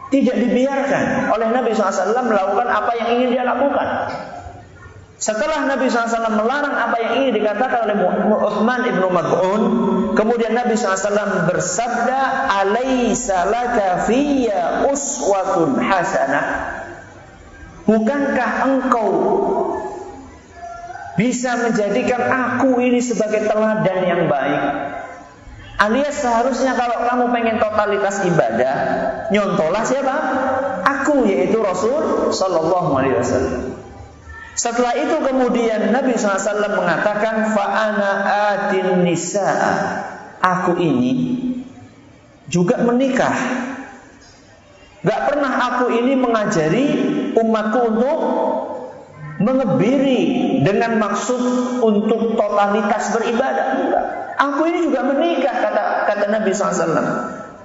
Tidak 0.08 0.38
dibiarkan 0.40 1.36
oleh 1.36 1.48
Nabi 1.52 1.76
SAW 1.76 2.16
melakukan 2.16 2.68
apa 2.72 2.92
yang 2.96 3.08
ingin 3.20 3.30
dia 3.36 3.44
lakukan. 3.44 3.88
Setelah 5.18 5.68
Nabi 5.68 5.90
SAW 5.90 6.30
melarang 6.30 6.78
apa 6.78 6.96
yang 7.02 7.12
ingin 7.20 7.42
dikatakan 7.42 7.90
oleh 7.90 7.96
Uthman 8.38 8.86
ibnu 8.88 9.08
Mab'un, 9.12 9.62
kemudian 10.16 10.56
Nabi 10.56 10.80
SAW 10.80 11.50
bersabda, 11.50 12.20
"Alaisa 12.64 13.50
laka 13.52 14.08
fiyya 14.08 14.88
uswatun 14.88 15.82
hasanah?" 15.84 16.46
Bukankah 17.88 18.52
engkau 18.68 19.08
bisa 21.18 21.58
menjadikan 21.58 22.22
aku 22.30 22.78
ini 22.78 23.02
sebagai 23.02 23.50
teladan 23.50 24.00
yang 24.06 24.22
baik. 24.30 24.64
Alias 25.78 26.22
seharusnya 26.22 26.74
kalau 26.74 27.06
kamu 27.06 27.26
pengen 27.34 27.58
totalitas 27.62 28.26
ibadah, 28.26 28.76
nyontolah 29.34 29.84
siapa? 29.86 30.16
Aku 30.86 31.26
yaitu 31.26 31.58
Rasul 31.62 32.30
Shallallahu 32.34 32.98
Alaihi 32.98 33.18
Wasallam. 33.18 33.78
Setelah 34.58 34.98
itu 34.98 35.22
kemudian 35.22 35.94
Nabi 35.94 36.18
SAW 36.18 36.82
mengatakan 36.82 37.54
Fa'ana 37.54 38.10
atin 38.58 39.06
nisa 39.06 39.54
Aku 40.42 40.74
ini 40.82 41.38
juga 42.50 42.82
menikah 42.82 43.38
Gak 45.06 45.22
pernah 45.30 45.54
aku 45.62 45.94
ini 45.94 46.18
mengajari 46.18 46.86
umatku 47.38 47.80
untuk 47.86 48.20
mengebiri 49.38 50.22
dengan 50.66 50.98
maksud 50.98 51.42
untuk 51.82 52.38
totalitas 52.38 53.14
beribadah. 53.14 53.68
Enggak. 53.78 54.06
Aku 54.38 54.62
ini 54.70 54.80
juga 54.86 55.02
menikah 55.06 55.56
kata 55.62 55.84
kata 56.10 56.26
Nabi 56.30 56.52
SAW. 56.54 56.94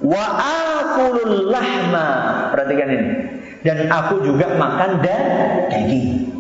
Wa 0.03 0.25
akulul 0.41 1.49
lahma. 1.53 2.09
Perhatikan 2.53 2.89
ini. 2.89 3.09
Dan 3.63 3.89
aku 3.89 4.27
juga 4.27 4.59
makan 4.59 5.01
daging. 5.01 6.33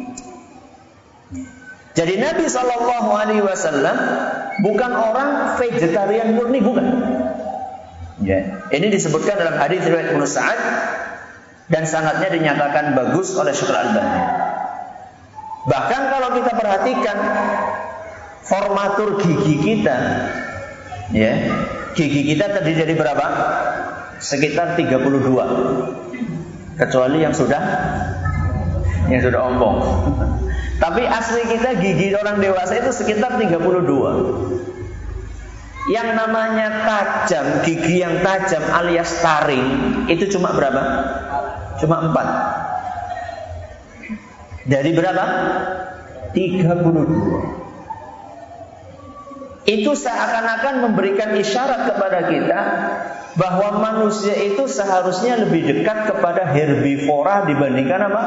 Jadi 1.92 2.14
Nabi 2.18 2.48
Shallallahu 2.48 3.10
Alaihi 3.12 3.44
Wasallam 3.44 3.96
bukan 4.64 4.92
orang 4.96 5.60
vegetarian 5.60 6.34
murni 6.34 6.64
bukan. 6.64 6.86
Ya. 8.24 8.64
Ini 8.72 8.88
disebutkan 8.88 9.36
dalam 9.36 9.60
hadis 9.60 9.84
riwayat 9.84 10.16
Ibnu 10.16 10.24
Sa'ad 10.24 10.60
dan 11.68 11.84
sangatnya 11.84 12.32
dinyatakan 12.32 12.96
bagus 12.96 13.36
oleh 13.36 13.52
Syekh 13.52 13.70
Al-Albani. 13.70 14.41
Bahkan 15.62 16.02
kalau 16.10 16.34
kita 16.34 16.58
perhatikan 16.58 17.18
formatur 18.42 19.22
gigi 19.22 19.62
kita, 19.62 19.94
ya, 21.14 21.32
gigi 21.94 22.34
kita 22.34 22.50
terdiri 22.50 22.82
dari 22.82 22.94
berapa? 22.98 23.26
Sekitar 24.18 24.74
32. 24.74 25.22
Kecuali 26.78 27.18
yang 27.22 27.34
sudah 27.34 27.62
yang 29.06 29.22
sudah 29.22 29.40
ompong. 29.54 29.78
Tapi 30.82 31.06
asli 31.06 31.46
kita 31.46 31.78
gigi 31.78 32.10
orang 32.10 32.42
dewasa 32.42 32.82
itu 32.82 32.90
sekitar 32.90 33.38
32. 33.38 33.62
Yang 35.90 36.08
namanya 36.14 36.86
tajam, 36.86 37.66
gigi 37.66 37.98
yang 38.02 38.22
tajam 38.22 38.62
alias 38.70 39.18
taring 39.22 40.06
itu 40.10 40.26
cuma 40.30 40.52
berapa? 40.54 40.82
Cuma 41.78 42.02
4. 42.10 42.51
Dari 44.66 44.90
berapa? 44.94 45.24
32. 46.34 47.62
Itu 49.62 49.94
seakan-akan 49.94 50.90
memberikan 50.90 51.38
isyarat 51.38 51.86
kepada 51.94 52.26
kita 52.26 52.60
bahwa 53.38 53.78
manusia 53.80 54.34
itu 54.34 54.66
seharusnya 54.68 55.36
lebih 55.46 55.64
dekat 55.64 56.10
kepada 56.10 56.50
herbivora 56.50 57.46
dibandingkan 57.46 58.00
apa? 58.10 58.24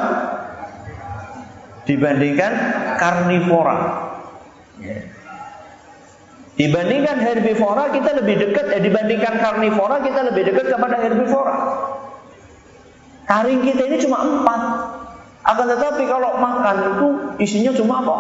dibandingkan 1.86 2.54
karnivora. 2.98 3.78
Dibandingkan 6.56 7.18
herbivora 7.20 7.92
kita 7.94 8.12
lebih 8.24 8.36
dekat, 8.48 8.66
eh, 8.74 8.82
dibandingkan 8.82 9.44
karnivora 9.44 10.02
kita 10.02 10.22
lebih 10.34 10.44
dekat 10.50 10.66
kepada 10.72 10.98
herbivora. 11.04 11.56
Taring 13.26 13.62
kita 13.66 13.82
ini 13.86 13.98
cuma 14.02 14.18
empat. 14.24 14.62
Akan 15.46 15.70
tetapi 15.70 16.10
kalau 16.10 16.42
makan 16.42 16.76
itu 16.90 17.08
isinya 17.38 17.72
cuma 17.78 18.02
apa? 18.02 18.18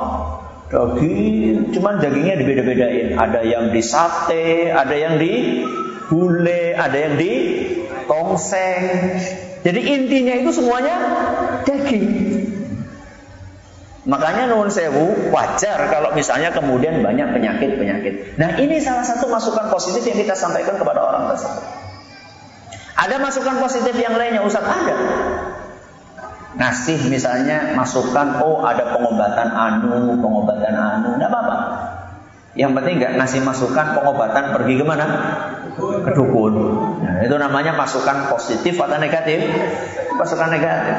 Daging, 0.69 1.73
cuma 1.73 1.97
dagingnya 1.97 2.37
dibeda-bedain. 2.37 3.17
Ada 3.17 3.41
yang 3.41 3.73
di 3.73 3.81
sate, 3.81 4.69
ada 4.69 4.93
yang 4.93 5.17
di 5.17 5.65
gule, 6.05 6.77
ada 6.77 6.93
yang 6.93 7.17
di 7.17 7.33
tongseng. 8.05 9.17
Jadi 9.65 9.79
intinya 9.81 10.33
itu 10.37 10.53
semuanya 10.53 10.95
daging. 11.65 12.05
Makanya 14.05 14.53
nuwun 14.53 14.69
sewu 14.69 15.33
wajar 15.33 15.89
kalau 15.89 16.13
misalnya 16.13 16.53
kemudian 16.53 17.01
banyak 17.01 17.25
penyakit-penyakit. 17.33 18.37
Nah 18.37 18.53
ini 18.61 18.77
salah 18.77 19.01
satu 19.01 19.25
masukan 19.25 19.73
positif 19.73 20.05
yang 20.05 20.21
kita 20.21 20.37
sampaikan 20.37 20.77
kepada 20.77 21.01
orang 21.01 21.33
tersebut. 21.33 21.65
Ada 22.95 23.17
masukan 23.17 23.57
positif 23.57 23.97
yang 23.97 24.13
lainnya 24.13 24.45
Ustaz 24.45 24.61
ada. 24.61 24.97
Ngasih 26.55 27.11
misalnya 27.11 27.75
masukan, 27.75 28.39
oh 28.39 28.63
ada 28.63 28.95
pengobatan 28.95 29.51
anu, 29.51 30.15
pengobatan 30.23 30.71
anu, 30.71 31.19
tidak 31.19 31.29
apa-apa. 31.31 31.57
Yang 32.55 32.71
penting 32.79 32.93
nggak 33.03 33.13
ngasih 33.19 33.41
masukan 33.43 33.99
pengobatan 33.99 34.55
pergi 34.55 34.73
ke 34.79 34.85
mana? 34.87 35.05
Ke 35.75 36.11
dukun. 36.15 36.55
Nah, 37.03 37.19
itu 37.19 37.35
namanya 37.35 37.75
masukan 37.75 38.31
positif 38.31 38.79
atau 38.79 38.95
negatif? 38.95 39.43
Masukan 40.15 40.47
negatif. 40.47 40.95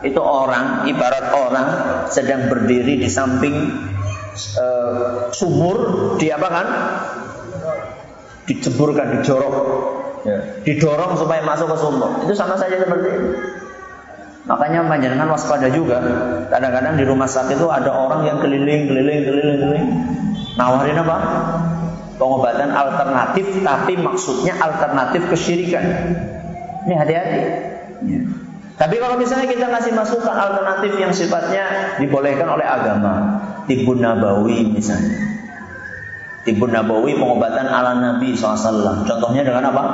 Itu 0.00 0.24
orang, 0.24 0.88
ibarat 0.88 1.36
orang 1.36 1.68
sedang 2.08 2.48
berdiri 2.48 2.96
di 2.96 3.08
samping 3.12 3.52
uh, 4.56 5.28
sumur, 5.36 5.76
di 6.16 6.32
apa 6.32 6.48
kan? 6.48 6.66
Diceburkan, 8.48 9.20
dijorok. 9.20 9.56
Ya. 10.24 10.38
Didorong 10.64 11.20
supaya 11.20 11.44
masuk 11.44 11.70
ke 11.70 11.76
sumur. 11.76 12.24
Itu 12.24 12.32
sama 12.32 12.56
saja 12.56 12.80
seperti 12.80 13.08
itu. 13.12 13.28
Makanya 14.46 14.86
panjenengan 14.86 15.26
waspada 15.26 15.66
juga. 15.74 15.98
Kadang-kadang 16.46 16.94
di 16.94 17.04
rumah 17.04 17.26
sakit 17.26 17.58
itu 17.58 17.66
ada 17.66 17.90
orang 17.90 18.22
yang 18.30 18.38
keliling, 18.38 18.86
keliling, 18.86 19.20
keliling, 19.26 19.58
keliling. 19.58 19.86
Nawarin 20.54 21.02
apa? 21.02 21.16
Pengobatan 22.16 22.70
alternatif, 22.72 23.60
tapi 23.66 23.98
maksudnya 23.98 24.54
alternatif 24.56 25.26
kesyirikan. 25.28 25.84
Ini 26.86 26.94
hati-hati. 26.94 27.40
Ya. 28.06 28.20
Tapi 28.76 28.94
kalau 29.02 29.18
misalnya 29.18 29.50
kita 29.50 29.66
ngasih 29.66 29.92
masukan 29.96 30.36
alternatif 30.36 30.94
yang 31.00 31.10
sifatnya 31.10 31.96
dibolehkan 31.98 32.46
oleh 32.46 32.64
agama, 32.64 33.40
tibun 33.66 33.98
nabawi 33.98 34.68
misalnya. 34.70 35.16
Tibun 36.46 36.70
nabawi 36.70 37.18
pengobatan 37.18 37.66
ala 37.66 37.98
Nabi 37.98 38.38
SAW. 38.38 39.02
Contohnya 39.02 39.42
dengan 39.42 39.74
apa? 39.74 39.84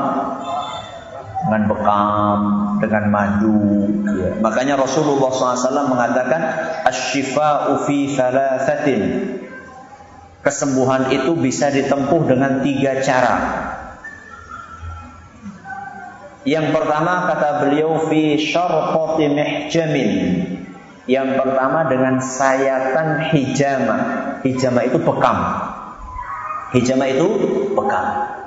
Dengan 1.49 1.63
bekam, 1.71 2.39
dengan 2.83 3.07
madu. 3.15 3.87
Ya. 4.03 4.35
Makanya 4.43 4.75
Rasulullah 4.75 5.31
SAW 5.31 5.87
mengatakan, 5.87 6.43
Asyifa'u 6.83 7.87
fi 7.87 8.11
thalathatin. 8.11 9.03
Kesembuhan 10.43 11.15
itu 11.15 11.39
bisa 11.39 11.71
ditempuh 11.71 12.27
dengan 12.27 12.67
tiga 12.67 12.99
cara. 12.99 13.35
Yang 16.43 16.75
pertama 16.75 17.31
kata 17.31 17.63
beliau 17.63 18.11
fi 18.11 18.35
syarqati 18.35 19.31
mihjamin. 19.31 20.11
Yang 21.07 21.39
pertama 21.39 21.87
dengan 21.87 22.19
sayatan 22.19 23.31
hijama. 23.31 23.99
Hijama 24.43 24.81
itu 24.83 24.99
bekam. 24.99 25.39
Hijama 26.75 27.05
itu 27.07 27.29
bekam. 27.79 28.42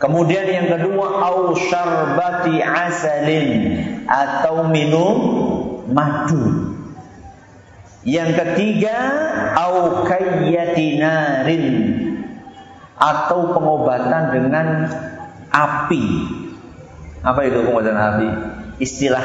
Kemudian 0.00 0.48
yang 0.48 0.66
kedua 0.72 1.20
au 1.28 1.52
syarbati 1.52 2.64
asalin 2.64 3.48
atau 4.08 4.64
minum 4.72 5.16
madu. 5.92 6.72
Yang 8.00 8.40
ketiga 8.40 8.96
au 9.60 10.08
kayyatinarin 10.08 11.68
atau 12.96 13.52
pengobatan 13.52 14.32
dengan 14.32 14.88
api 15.52 16.04
apa 17.20 17.40
itu 17.44 17.60
pengobatan 17.60 17.96
api? 17.96 18.28
Istilah 18.80 19.24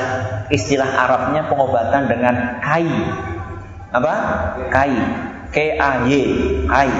istilah 0.51 0.89
Arabnya 1.07 1.47
pengobatan 1.47 2.11
dengan 2.11 2.59
kai. 2.59 2.91
Apa? 3.95 4.13
Kai. 4.67 4.95
K 5.55 5.79
A 5.79 6.03
Y. 6.03 6.11
Kai. 6.67 6.91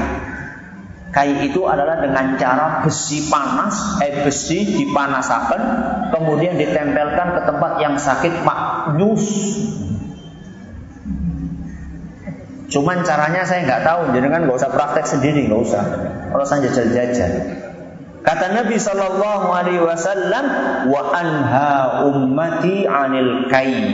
Kai 1.16 1.48
itu 1.48 1.64
adalah 1.64 2.04
dengan 2.04 2.36
cara 2.36 2.84
besi 2.84 3.32
panas, 3.32 4.04
eh 4.04 4.28
besi 4.28 4.84
dipanaskan, 4.84 5.62
kemudian 6.12 6.60
ditempelkan 6.60 7.40
ke 7.40 7.42
tempat 7.48 7.72
yang 7.80 7.96
sakit 7.96 8.44
maknyus. 8.44 9.24
Cuman 12.68 13.08
caranya 13.08 13.48
saya 13.48 13.64
nggak 13.64 13.88
tahu, 13.88 14.02
jadi 14.12 14.28
kan 14.28 14.44
nggak 14.44 14.60
usah 14.60 14.72
praktek 14.76 15.08
sendiri, 15.08 15.48
nggak 15.48 15.62
usah. 15.64 15.84
Kalau 16.36 16.44
saya 16.44 16.68
jajal-jajal. 16.68 17.32
Kata 18.20 18.46
Nabi 18.52 18.76
Shallallahu 18.76 19.48
Alaihi 19.56 19.80
Wasallam, 19.80 20.46
wa 20.92 21.02
anha 21.16 21.72
ummati 22.12 22.84
anil 22.84 23.48
kain. 23.48 23.88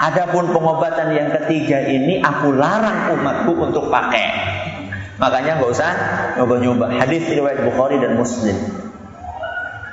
Adapun 0.00 0.50
pengobatan 0.50 1.14
yang 1.14 1.30
ketiga 1.38 1.86
ini 1.86 2.18
aku 2.18 2.50
larang 2.50 3.14
umatku 3.14 3.52
untuk 3.62 3.94
pakai. 3.94 4.26
Makanya 5.20 5.60
nggak 5.60 5.70
usah 5.70 5.90
nyoba-nyoba. 6.40 6.96
Hadis 6.96 7.28
riwayat 7.28 7.60
Bukhari 7.68 8.00
dan 8.00 8.16
Muslim. 8.16 8.56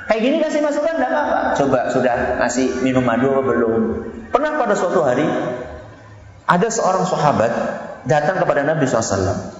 Kayak 0.08 0.20
gini 0.24 0.36
kasih 0.40 0.64
masukan 0.64 0.96
enggak 0.96 1.12
apa-apa. 1.12 1.38
Coba 1.60 1.80
sudah 1.92 2.40
ngasih 2.40 2.80
minum 2.80 3.04
madu 3.04 3.28
apa 3.36 3.44
belum? 3.44 3.74
Pernah 4.32 4.56
pada 4.56 4.72
suatu 4.72 5.04
hari 5.04 5.28
ada 6.48 6.68
seorang 6.72 7.04
sahabat 7.04 7.52
datang 8.08 8.40
kepada 8.40 8.64
Nabi 8.64 8.88
SAW 8.88 9.52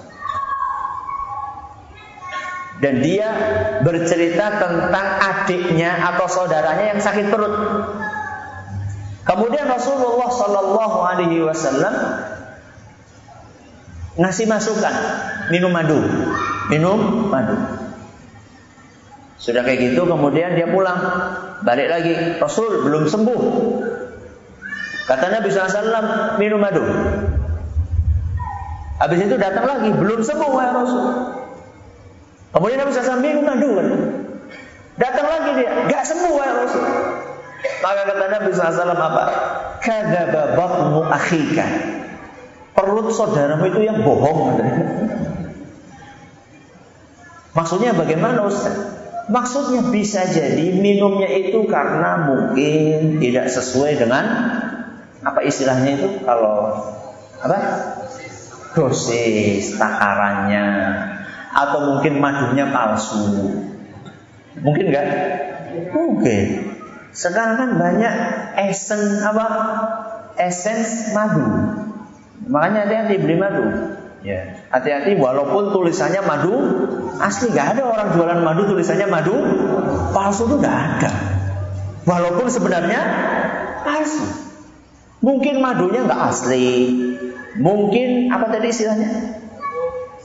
dan 2.78 3.02
dia 3.02 3.28
bercerita 3.83 4.57
tentang 4.57 5.07
adiknya 5.20 5.98
atau 6.14 6.31
saudaranya 6.31 6.96
yang 6.96 7.00
sakit 7.02 7.26
perut. 7.28 7.54
Kemudian 9.26 9.68
Rasulullah 9.68 10.31
Shallallahu 10.33 10.98
Alaihi 11.04 11.44
Wasallam 11.44 11.94
ngasih 14.18 14.50
masukan 14.50 14.94
minum 15.54 15.70
madu, 15.70 16.02
minum 16.68 17.31
madu. 17.31 17.54
Sudah 19.38 19.62
kayak 19.62 19.94
gitu 19.94 20.02
kemudian 20.04 20.59
dia 20.59 20.66
pulang 20.66 20.98
balik 21.62 21.87
lagi 21.87 22.12
Rasul 22.42 22.83
belum 22.83 23.07
sembuh. 23.07 23.40
Kata 25.07 25.26
Nabi 25.31 25.48
SAW 25.48 26.37
minum 26.37 26.61
madu. 26.61 26.83
Habis 28.98 29.31
itu 29.31 29.38
datang 29.38 29.64
lagi, 29.64 29.94
belum 29.94 30.20
sembuh 30.26 30.52
ya 30.59 30.70
Rasul. 30.74 31.07
Kemudian 32.50 32.78
Nabi 32.83 32.90
SAW 32.90 33.22
minum 33.22 33.46
madu 33.46 33.70
kan. 33.78 33.88
Datang 34.98 35.26
lagi 35.31 35.50
dia, 35.62 35.70
gak 35.87 36.02
sembuh 36.02 36.35
ya 36.42 36.52
Rasul. 36.66 36.85
Maka 37.78 38.02
kata 38.11 38.24
Nabi 38.26 38.48
SAW 38.50 38.90
apa? 38.90 39.24
Kadaba 39.78 40.42
batnu 40.59 41.07
akhika. 41.07 41.66
Perut 42.88 43.12
saudaramu 43.12 43.68
itu 43.68 43.85
yang 43.85 44.01
bohong. 44.01 44.57
Maksudnya 47.53 47.92
bagaimana 47.92 48.48
Ustaz? 48.48 48.72
Maksudnya 49.29 49.92
bisa 49.92 50.24
jadi 50.24 50.72
minumnya 50.72 51.29
itu 51.29 51.68
karena 51.68 52.33
mungkin 52.33 53.20
tidak 53.20 53.53
sesuai 53.53 54.01
dengan 54.01 54.24
apa 55.20 55.44
istilahnya 55.44 56.01
itu? 56.01 56.09
Kalau 56.24 56.81
apa? 57.44 57.59
Dosis 58.72 59.77
takarannya. 59.77 60.66
Atau 61.53 61.92
mungkin 61.92 62.24
madunya 62.24 62.72
palsu. 62.72 63.53
Mungkin 64.64 64.85
enggak 64.88 65.07
mungkin. 65.92 66.72
Sekarang 67.12 67.61
kan 67.61 67.70
banyak 67.77 68.14
esen 68.64 69.20
apa? 69.20 69.46
Essence 70.40 71.12
madu 71.12 71.77
makanya 72.46 72.87
hati-hati 72.87 73.14
beli 73.18 73.37
madu 73.40 73.64
Ya, 74.18 74.66
hati-hati 74.74 75.14
walaupun 75.14 75.70
tulisannya 75.70 76.27
madu 76.27 76.55
asli 77.22 77.55
nggak 77.55 77.79
ada 77.79 77.83
orang 77.87 78.09
jualan 78.18 78.40
madu 78.42 78.66
tulisannya 78.66 79.07
madu 79.07 79.31
palsu 80.11 80.51
itu 80.51 80.59
nggak 80.59 80.79
ada. 80.98 81.11
Walaupun 82.03 82.51
sebenarnya 82.51 83.01
palsu. 83.87 84.27
Mungkin 85.22 85.62
madunya 85.62 86.03
nggak 86.03 86.22
asli. 86.35 86.70
Mungkin 87.62 88.35
apa 88.35 88.51
tadi 88.51 88.66
istilahnya? 88.74 89.38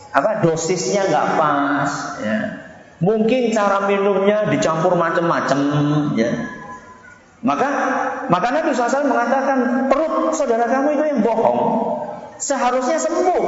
Apa 0.10 0.42
dosisnya 0.42 1.06
nggak 1.14 1.28
pas? 1.38 1.92
Ya. 2.26 2.38
Mungkin 2.98 3.54
cara 3.54 3.86
minumnya 3.86 4.50
dicampur 4.50 4.98
macam-macam. 4.98 5.60
Ya. 6.18 6.50
Maka 7.46 7.70
maka 8.26 8.48
Nabi 8.50 8.74
SAW 8.74 9.06
mengatakan 9.06 9.86
perut 9.86 10.34
saudara 10.34 10.66
kamu 10.66 10.98
itu 10.98 11.04
yang 11.14 11.20
bohong 11.22 11.93
seharusnya 12.44 13.00
sembuh. 13.00 13.44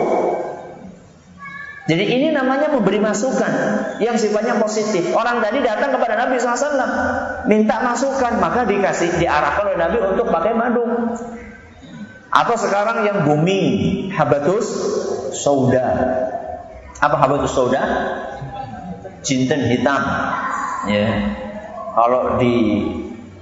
Jadi 1.85 2.01
ini 2.01 2.27
namanya 2.33 2.73
memberi 2.73 2.97
masukan 2.97 3.51
yang 4.01 4.17
sifatnya 4.17 4.57
positif. 4.57 5.13
Orang 5.13 5.37
tadi 5.45 5.61
datang 5.61 5.93
kepada 5.93 6.17
Nabi 6.17 6.41
SAW 6.41 6.81
minta 7.45 7.77
masukan, 7.85 8.41
maka 8.41 8.65
dikasih 8.65 9.21
diarahkan 9.21 9.63
oleh 9.69 9.77
Nabi 9.77 9.97
untuk 10.01 10.33
pakai 10.33 10.57
madu. 10.57 10.81
Atau 12.33 12.57
sekarang 12.57 13.05
yang 13.05 13.29
bumi 13.29 13.61
habatus 14.17 14.65
sauda. 15.37 15.87
Apa 16.97 17.15
habatus 17.21 17.53
sauda? 17.53 17.83
Jinten 19.21 19.69
hitam. 19.69 20.01
Ya. 20.89 21.37
Kalau 21.93 22.41
di 22.41 22.55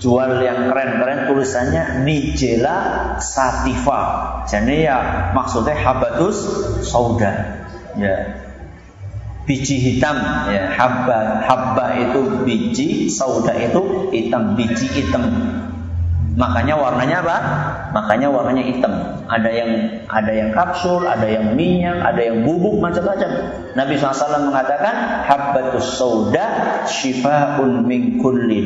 jual 0.03 0.43
yang 0.43 0.67
keren-keren 0.67 1.31
tulisannya 1.31 2.03
Nigella 2.03 2.75
sativa. 3.23 3.99
Jadi 4.43 4.83
ya 4.83 5.31
maksudnya 5.31 5.79
habatus 5.79 6.43
sauda. 6.83 7.63
Ya. 7.95 8.43
Biji 9.43 9.75
hitam 9.75 10.15
ya, 10.51 10.71
habba 10.71 11.43
habba 11.43 11.99
itu 11.99 12.47
biji, 12.47 13.11
sauda 13.11 13.51
itu 13.59 14.07
hitam, 14.15 14.55
biji 14.55 14.87
hitam. 14.87 15.23
Makanya 16.33 16.79
warnanya 16.79 17.19
apa? 17.19 17.37
Makanya 17.91 18.31
warnanya 18.31 18.63
hitam. 18.63 18.93
Ada 19.27 19.49
yang 19.51 19.71
ada 20.07 20.31
yang 20.31 20.49
kapsul, 20.55 21.03
ada 21.03 21.27
yang 21.27 21.59
minyak, 21.59 21.99
ada 22.01 22.23
yang 22.23 22.47
bubuk 22.47 22.79
macam-macam. 22.79 23.31
Nabi 23.75 23.99
SAW 23.99 24.47
mengatakan 24.47 25.27
habbatus 25.27 25.99
sauda 25.99 26.47
shifaun 26.87 27.83
min 27.83 28.23
kulli 28.23 28.63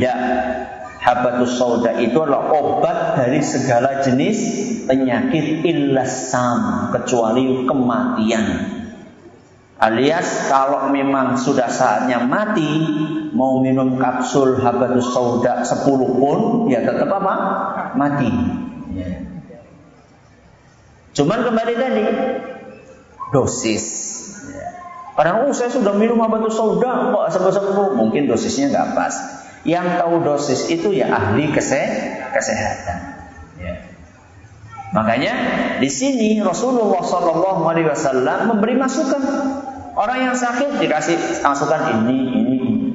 Habatus 1.08 1.56
sauda 1.56 2.04
itu 2.04 2.20
adalah 2.20 2.52
obat 2.52 3.16
dari 3.16 3.40
segala 3.40 4.04
jenis 4.04 4.44
penyakit 4.92 5.64
illasam 5.64 6.92
kecuali 6.92 7.64
kematian. 7.64 8.76
Alias 9.80 10.52
kalau 10.52 10.92
memang 10.92 11.40
sudah 11.40 11.72
saatnya 11.72 12.20
mati 12.28 12.68
mau 13.32 13.64
minum 13.64 13.96
kapsul 13.96 14.60
habatus 14.60 15.16
sauda 15.16 15.64
10 15.64 15.88
pun 16.20 16.68
ya 16.68 16.84
tetap 16.84 17.08
apa? 17.08 17.34
Mati. 17.96 18.32
Cuman 21.16 21.40
kembali 21.40 21.74
tadi 21.80 22.06
dosis. 23.32 23.86
Kadang 25.16 25.48
oh 25.48 25.56
saya 25.56 25.72
sudah 25.72 25.96
minum 25.96 26.20
habatus 26.20 26.58
sauda 26.58 27.16
kok 27.16 27.26
sembuh-sembuh, 27.32 27.96
mungkin 27.96 28.28
dosisnya 28.28 28.76
nggak 28.76 28.92
pas. 28.92 29.37
Yang 29.68 30.00
tahu 30.00 30.16
dosis 30.24 30.72
itu 30.72 30.96
ya 30.96 31.12
ahli 31.12 31.52
kesehatan. 31.52 33.00
Ya. 33.60 33.84
Makanya 34.96 35.34
di 35.84 35.92
sini 35.92 36.40
Rasulullah 36.40 37.04
Shallallahu 37.04 37.68
Alaihi 37.68 37.92
Wasallam 37.92 38.48
memberi 38.56 38.80
masukan 38.80 39.20
orang 40.00 40.32
yang 40.32 40.36
sakit 40.40 40.80
dikasih 40.80 41.44
masukan 41.44 42.00
ini 42.00 42.18
ini 42.32 42.56
ini. 42.56 42.90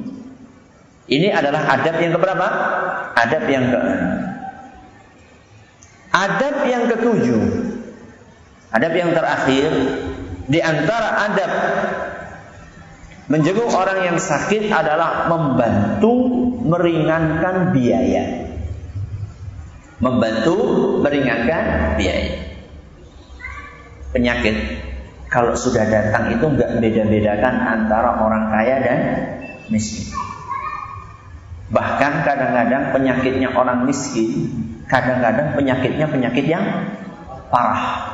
Ini 1.12 1.28
adalah 1.28 1.68
adab 1.76 2.00
yang 2.00 2.16
keberapa? 2.16 2.46
Adab 3.12 3.44
yang 3.52 3.64
ke 3.68 3.80
Adab 6.12 6.56
yang 6.68 6.88
ketujuh. 6.88 7.40
Adab 8.72 8.92
yang 8.96 9.12
terakhir 9.12 9.68
di 10.48 10.60
antara 10.64 11.28
adab 11.28 11.52
Menjenguk 13.32 13.72
orang 13.72 14.12
yang 14.12 14.18
sakit 14.20 14.68
adalah 14.68 15.24
membantu 15.32 16.12
meringankan 16.68 17.72
biaya. 17.72 18.44
Membantu 20.04 20.56
meringankan 21.00 21.96
biaya. 21.96 22.44
Penyakit 24.12 24.84
kalau 25.32 25.56
sudah 25.56 25.88
datang 25.88 26.36
itu 26.36 26.44
nggak 26.44 26.76
beda-bedakan 26.76 27.56
antara 27.56 28.20
orang 28.20 28.52
kaya 28.52 28.76
dan 28.84 29.00
miskin. 29.72 30.12
Bahkan 31.72 32.12
kadang-kadang 32.28 32.92
penyakitnya 32.92 33.48
orang 33.56 33.88
miskin, 33.88 34.52
kadang-kadang 34.92 35.56
penyakitnya 35.56 36.04
penyakit 36.04 36.44
yang 36.44 36.84
parah. 37.48 38.12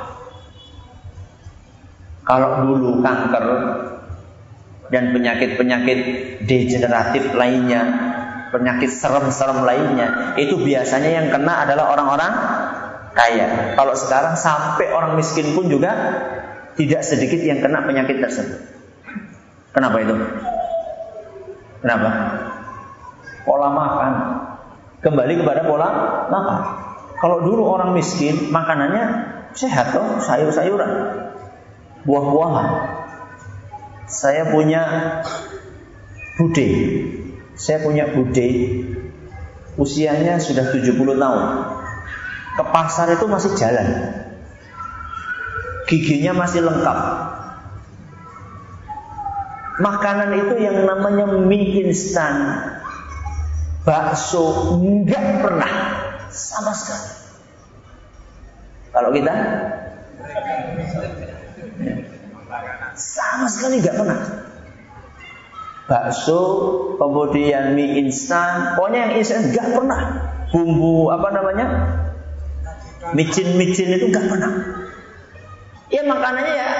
Kalau 2.23 2.63
dulu 2.63 3.03
kanker 3.03 3.47
dan 4.88 5.12
penyakit-penyakit 5.12 5.98
degeneratif 6.48 7.33
lainnya, 7.37 7.83
penyakit 8.48 8.88
serem-serem 8.88 9.64
lainnya, 9.64 10.35
itu 10.40 10.57
biasanya 10.57 11.11
yang 11.22 11.27
kena 11.29 11.68
adalah 11.68 11.92
orang-orang 11.92 12.33
kaya. 13.12 13.77
Kalau 13.77 13.94
sekarang 13.96 14.35
sampai 14.38 14.88
orang 14.92 15.16
miskin 15.20 15.53
pun 15.53 15.68
juga 15.68 15.92
tidak 16.79 17.03
sedikit 17.05 17.40
yang 17.42 17.61
kena 17.61 17.85
penyakit 17.85 18.22
tersebut. 18.22 18.61
Kenapa 19.77 19.96
itu? 20.01 20.14
Kenapa? 21.85 22.09
Pola 23.44 23.68
makan. 23.70 24.12
Kembali 24.98 25.35
kepada 25.38 25.62
pola 25.68 25.88
makan. 26.33 26.61
Kalau 27.18 27.42
dulu 27.42 27.66
orang 27.66 27.94
miskin, 27.98 28.51
makanannya 28.55 29.05
sehat 29.59 29.90
toh, 29.90 30.22
sayur-sayuran, 30.22 30.90
buah-buahan, 32.07 32.66
saya 34.09 34.49
punya 34.49 34.83
bude. 36.40 36.68
Saya 37.55 37.85
punya 37.85 38.09
bude. 38.09 38.49
Usianya 39.79 40.40
sudah 40.42 40.73
70 40.75 40.97
tahun. 40.97 41.44
Ke 42.59 42.64
pasar 42.75 43.14
itu 43.14 43.29
masih 43.31 43.55
jalan. 43.55 43.88
Giginya 45.87 46.35
masih 46.35 46.66
lengkap. 46.66 46.99
Makanan 49.79 50.35
itu 50.35 50.55
yang 50.59 50.83
namanya 50.83 51.38
mie 51.38 51.87
instan, 51.87 52.66
bakso, 53.87 54.75
enggak 54.75 55.38
pernah 55.38 55.73
sama 56.35 56.75
sekali. 56.75 57.14
Kalau 58.90 59.14
kita 59.14 59.35
sama 62.97 63.47
sekali 63.47 63.85
nggak 63.85 63.97
pernah. 63.97 64.21
Bakso, 65.89 66.41
kemudian 67.01 67.73
mie 67.73 68.05
instan, 68.05 68.77
pokoknya 68.77 69.09
yang 69.09 69.13
instan 69.17 69.49
nggak 69.53 69.69
pernah. 69.73 70.01
Bumbu 70.53 71.09
apa 71.09 71.29
namanya? 71.33 71.67
Micin-micin 73.17 73.97
itu 73.97 74.13
nggak 74.13 74.27
pernah. 74.29 74.53
Ya 75.89 76.05
makanannya 76.05 76.53
ya 76.53 76.71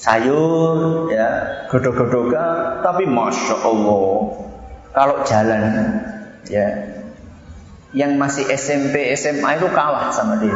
sayur, 0.00 1.10
ya 1.12 1.28
godok-godokan, 1.68 2.80
tapi 2.80 3.04
masya 3.04 3.58
Allah 3.66 4.32
kalau 4.96 5.16
jalan 5.28 5.62
ya 6.48 6.66
Yang 7.90 8.12
masih 8.22 8.44
SMP, 8.54 9.10
SMA 9.18 9.58
itu 9.58 9.66
kalah 9.74 10.14
sama 10.14 10.38
dia. 10.38 10.54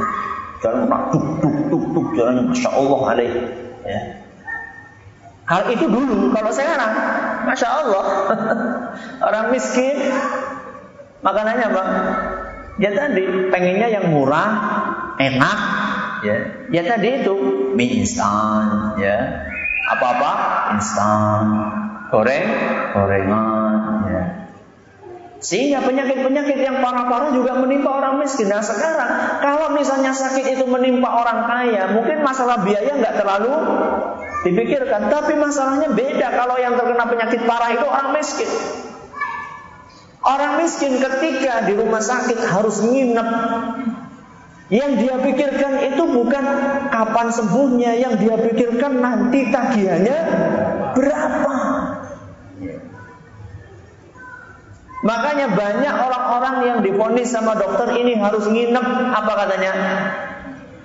Jalan 0.62 0.86
duk 1.10 1.42
duk 1.42 1.56
duk 1.66 1.84
duk 1.90 2.08
jalan 2.14 2.46
masya 2.54 2.70
Allah 2.70 3.00
alaih. 3.10 3.63
Ya. 3.84 4.00
Hal 5.44 5.68
itu 5.76 5.84
dulu, 5.84 6.32
kalau 6.32 6.48
sekarang, 6.48 6.92
masya 7.44 7.68
Allah, 7.68 8.04
orang 9.28 9.52
miskin 9.52 10.08
makanannya 11.20 11.66
apa? 11.68 11.84
Ya 12.80 12.90
tadi 12.96 13.52
pengennya 13.52 13.92
yang 13.92 14.08
murah, 14.08 14.50
enak, 15.20 15.58
ya. 16.24 16.36
Ya 16.72 16.82
tadi 16.88 17.20
itu 17.20 17.34
mie 17.76 18.00
instan, 18.00 18.96
ya. 18.96 19.44
Apa-apa 19.92 20.32
instan, 20.80 21.44
goreng, 22.08 22.48
gorengan. 22.96 23.63
Sehingga 25.44 25.84
penyakit-penyakit 25.84 26.56
yang 26.56 26.80
parah-parah 26.80 27.36
juga 27.36 27.60
menimpa 27.60 28.00
orang 28.00 28.16
miskin. 28.16 28.48
Nah 28.48 28.64
sekarang, 28.64 29.44
kalau 29.44 29.76
misalnya 29.76 30.16
sakit 30.16 30.56
itu 30.56 30.64
menimpa 30.64 31.04
orang 31.04 31.44
kaya, 31.44 31.92
mungkin 31.92 32.24
masalah 32.24 32.64
biaya 32.64 32.96
nggak 32.96 33.20
terlalu 33.20 33.52
dipikirkan. 34.48 35.12
Tapi 35.12 35.36
masalahnya 35.36 35.92
beda 35.92 36.32
kalau 36.32 36.56
yang 36.56 36.80
terkena 36.80 37.04
penyakit 37.04 37.40
parah 37.44 37.76
itu 37.76 37.84
orang 37.84 38.08
miskin. 38.16 38.48
Orang 40.24 40.64
miskin 40.64 40.96
ketika 40.96 41.68
di 41.68 41.76
rumah 41.76 42.00
sakit 42.00 42.40
harus 42.48 42.80
nginep. 42.80 43.28
Yang 44.72 44.90
dia 44.96 45.14
pikirkan 45.20 45.92
itu 45.92 46.02
bukan 46.08 46.44
kapan 46.88 47.28
sembuhnya, 47.28 48.00
yang 48.00 48.16
dia 48.16 48.32
pikirkan 48.40 48.96
nanti 48.96 49.52
tagihannya 49.52 50.18
berapa. 50.96 51.53
Makanya 55.04 55.52
banyak 55.52 55.94
orang-orang 56.00 56.56
yang 56.64 56.78
difonis 56.80 57.28
sama 57.28 57.52
dokter 57.60 57.92
ini 57.92 58.16
harus 58.16 58.48
nginep, 58.48 58.86
apa 59.12 59.32
katanya? 59.44 59.72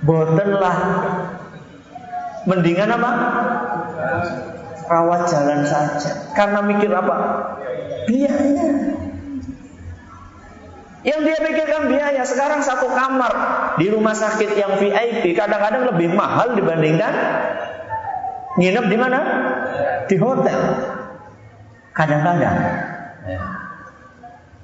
Boten 0.04 0.60
lah. 0.60 0.78
Mendingan 2.44 2.92
apa? 3.00 3.12
Rawat 4.92 5.24
jalan 5.32 5.64
saja. 5.64 6.36
Karena 6.36 6.60
mikir 6.68 6.92
apa? 6.92 7.16
Biaya. 8.12 8.68
Yang 11.00 11.20
dia 11.24 11.38
pikirkan 11.40 11.84
biaya 11.88 12.24
sekarang 12.28 12.60
satu 12.60 12.92
kamar 12.92 13.32
di 13.80 13.88
rumah 13.88 14.12
sakit 14.12 14.52
yang 14.60 14.76
VIP 14.84 15.32
kadang-kadang 15.32 15.96
lebih 15.96 16.12
mahal 16.12 16.60
dibandingkan 16.60 17.14
nginep 18.60 18.86
di 18.92 18.98
mana? 19.00 19.20
Di 20.12 20.16
hotel. 20.20 20.60
Kadang-kadang. 21.96 22.58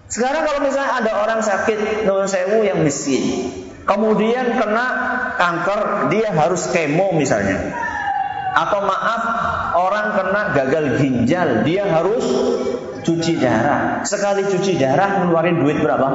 Sekarang 0.05 0.45
kalau 0.45 0.61
misalnya 0.61 1.01
ada 1.01 1.11
orang 1.25 1.41
sakit 1.41 2.05
non 2.05 2.29
sewu 2.29 2.61
yang 2.61 2.85
miskin, 2.85 3.49
kemudian 3.89 4.53
kena 4.53 4.87
kanker, 5.33 6.13
dia 6.13 6.29
harus 6.29 6.69
kemo 6.69 7.13
misalnya. 7.17 7.73
Atau 8.55 8.85
maaf, 8.85 9.21
orang 9.75 10.07
kena 10.15 10.41
gagal 10.55 10.85
ginjal, 11.01 11.49
dia 11.65 11.89
harus 11.89 12.23
cuci 13.01 13.41
darah. 13.41 14.05
Sekali 14.05 14.45
cuci 14.45 14.77
darah 14.77 15.25
ngeluarin 15.25 15.59
duit 15.61 15.81
berapa? 15.81 16.07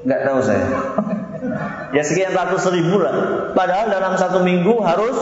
Nggak 0.00 0.20
tahu 0.24 0.40
saya. 0.40 0.64
ya 1.96 2.02
sekian 2.04 2.32
ratus 2.32 2.64
ribu 2.72 3.00
lah. 3.00 3.14
Padahal 3.52 3.92
dalam 3.92 4.16
satu 4.16 4.40
minggu 4.40 4.80
harus 4.80 5.16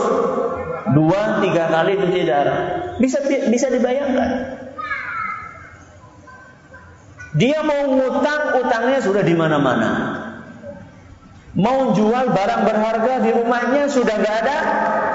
dua 0.95 1.43
tiga 1.43 1.67
kali 1.67 1.99
cuci 1.99 2.21
darah. 2.23 2.59
Bisa 2.99 3.19
bisa 3.27 3.67
dibayangkan. 3.71 4.58
Dia 7.39 7.63
mau 7.63 7.87
ngutang, 7.87 8.59
utangnya 8.59 8.99
sudah 8.99 9.23
di 9.23 9.31
mana-mana. 9.31 9.91
Mau 11.55 11.95
jual 11.95 12.35
barang 12.35 12.61
berharga 12.67 13.13
di 13.23 13.31
rumahnya 13.31 13.87
sudah 13.87 14.15
gak 14.19 14.35
ada 14.43 14.57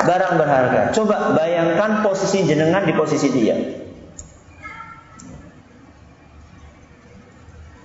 barang 0.09 0.35
berharga. 0.41 0.81
Coba 0.97 1.37
bayangkan 1.37 2.01
posisi 2.01 2.49
jenengan 2.49 2.89
di 2.89 2.97
posisi 2.97 3.29
dia. 3.29 3.57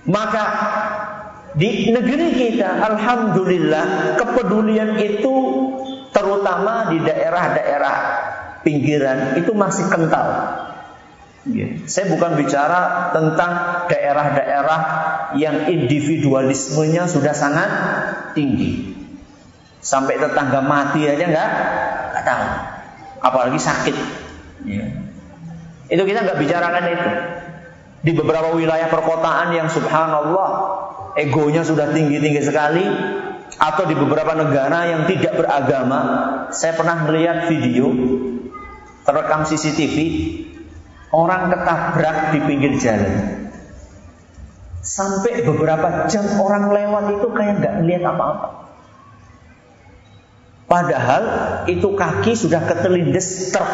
Maka 0.08 0.44
di 1.54 1.92
negeri 1.92 2.28
kita, 2.32 2.80
alhamdulillah, 2.80 4.16
kepedulian 4.16 4.96
itu 4.98 5.34
terutama 6.16 6.88
di 6.88 6.98
daerah-daerah 7.04 7.96
pinggiran 8.64 9.36
itu 9.36 9.52
masih 9.52 9.86
kental. 9.92 10.26
Saya 11.88 12.12
bukan 12.12 12.36
bicara 12.36 13.08
tentang 13.16 13.52
daerah-daerah 13.88 14.80
yang 15.40 15.72
individualismenya 15.72 17.08
sudah 17.08 17.32
sangat 17.32 17.70
tinggi. 18.36 18.92
Sampai 19.80 20.20
tetangga 20.20 20.60
mati 20.60 21.08
aja 21.08 21.24
nggak 21.24 21.50
nggak 22.12 22.24
tahu. 22.28 22.46
Apalagi 23.24 23.56
sakit. 23.56 23.96
Ya. 24.68 24.84
Itu 25.88 26.04
kita 26.04 26.28
nggak 26.28 26.38
bicarakan 26.44 26.84
itu. 26.92 27.10
Di 28.04 28.12
beberapa 28.12 28.52
wilayah 28.52 28.92
perkotaan 28.92 29.56
yang 29.56 29.72
subhanallah 29.72 30.48
egonya 31.16 31.64
sudah 31.64 31.88
tinggi-tinggi 31.88 32.42
sekali 32.44 32.84
atau 33.56 33.84
di 33.88 33.96
beberapa 33.96 34.36
negara 34.36 34.88
yang 34.92 35.02
tidak 35.08 35.40
beragama, 35.40 36.00
saya 36.52 36.76
pernah 36.76 37.08
melihat 37.08 37.48
video 37.48 37.92
terekam 39.04 39.48
CCTV 39.48 39.96
Orang 41.10 41.50
ketabrak 41.50 42.30
di 42.34 42.38
pinggir 42.46 42.78
jalan. 42.78 43.50
Sampai 44.80 45.42
beberapa 45.42 46.06
jam 46.06 46.24
orang 46.38 46.70
lewat 46.70 47.04
itu 47.18 47.28
kayak 47.34 47.54
nggak 47.60 47.74
melihat 47.82 48.14
apa-apa. 48.14 48.48
Padahal 50.70 51.22
itu 51.66 51.98
kaki 51.98 52.38
sudah 52.38 52.62
ketelindes 52.62 53.50
truk 53.50 53.70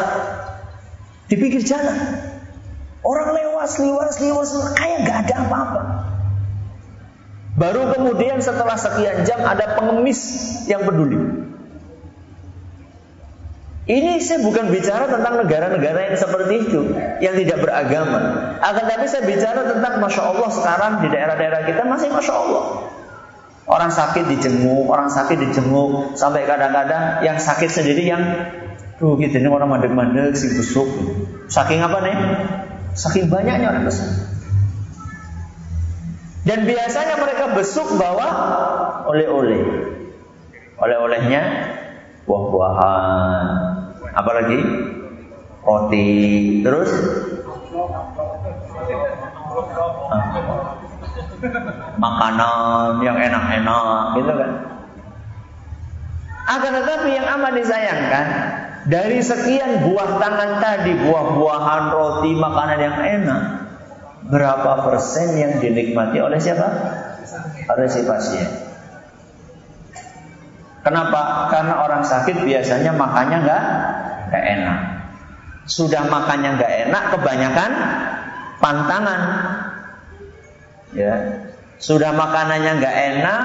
di 1.29 1.37
pinggir 1.37 1.61
jalan. 1.61 1.93
Orang 3.05 3.37
lewat, 3.37 3.69
seliwas, 3.69 4.17
seliwas, 4.17 4.51
kayak 4.73 5.05
nggak 5.05 5.17
ada 5.29 5.35
apa-apa. 5.45 5.81
Baru 7.57 7.89
kemudian 7.93 8.41
setelah 8.41 8.75
sekian 8.77 9.23
jam 9.25 9.45
ada 9.45 9.77
pengemis 9.77 10.19
yang 10.65 10.85
peduli. 10.85 11.46
Ini 13.87 14.19
saya 14.19 14.43
bukan 14.43 14.67
bicara 14.67 15.07
tentang 15.07 15.39
negara-negara 15.39 16.11
yang 16.11 16.17
seperti 16.19 16.67
itu, 16.67 16.91
yang 17.23 17.39
tidak 17.39 17.63
beragama. 17.63 18.19
Akan 18.59 18.83
tapi 18.83 19.07
saya 19.07 19.23
bicara 19.23 19.63
tentang 19.63 20.03
Masya 20.03 20.23
Allah 20.27 20.49
sekarang 20.51 20.91
di 20.99 21.07
daerah-daerah 21.07 21.63
kita 21.63 21.87
masih 21.87 22.11
Masya 22.11 22.33
Allah. 22.35 22.63
Orang 23.67 23.91
sakit 23.91 24.27
dijenguk, 24.27 24.91
orang 24.91 25.07
sakit 25.07 25.39
dijenguk, 25.39 26.19
sampai 26.19 26.43
kadang-kadang 26.43 27.23
yang 27.23 27.39
sakit 27.39 27.67
sendiri 27.71 28.03
yang 28.11 28.23
Tuh 28.97 29.13
gitu 29.21 29.37
ini 29.37 29.45
orang 29.45 29.69
mandek-mandek 29.77 30.33
si 30.33 30.57
busuk. 30.57 30.89
Saking 31.53 31.85
apa 31.85 32.01
nih? 32.01 32.17
Saking 32.97 33.29
banyaknya 33.29 33.69
orang 33.69 33.85
besuk. 33.85 34.09
Dan 36.41 36.65
biasanya 36.65 37.21
mereka 37.21 37.53
besuk 37.53 37.93
bawa 37.93 38.27
oleh-oleh. 39.05 39.61
Oleh-olehnya 40.81 41.41
buah-buahan, 42.25 43.45
apalagi 44.17 44.59
roti, 45.61 46.09
terus 46.65 46.89
ah, 50.09 50.25
makanan 52.01 53.05
yang 53.05 53.17
enak-enak, 53.21 54.01
gitu 54.17 54.33
kan? 54.33 54.51
Akan 56.47 56.71
tetapi 56.79 57.09
yang 57.11 57.27
amat 57.37 57.53
disayangkan 57.59 58.27
dari 58.87 59.19
sekian 59.19 59.83
buah 59.83 60.15
tangan 60.15 60.63
tadi, 60.63 60.95
buah-buahan, 60.95 61.83
roti, 61.91 62.31
makanan 62.39 62.79
yang 62.79 62.97
enak, 62.97 63.41
berapa 64.31 64.87
persen 64.87 65.35
yang 65.35 65.59
dinikmati 65.59 66.23
oleh 66.23 66.39
siapa? 66.39 66.67
Oleh 67.67 67.87
si 67.91 68.07
pasien. 68.07 68.47
Kenapa? 70.87 71.51
Karena 71.51 71.83
orang 71.83 71.99
sakit 72.07 72.47
biasanya 72.47 72.95
makannya 72.95 73.37
nggak 73.43 73.63
nggak 74.27 74.45
enak. 74.59 74.79
Sudah 75.67 76.07
makannya 76.07 76.55
nggak 76.55 76.73
enak, 76.87 77.03
kebanyakan 77.15 77.71
pantangan. 78.63 79.21
Ya, 80.95 81.13
sudah 81.77 82.15
makanannya 82.15 82.71
nggak 82.79 82.95
enak, 83.15 83.41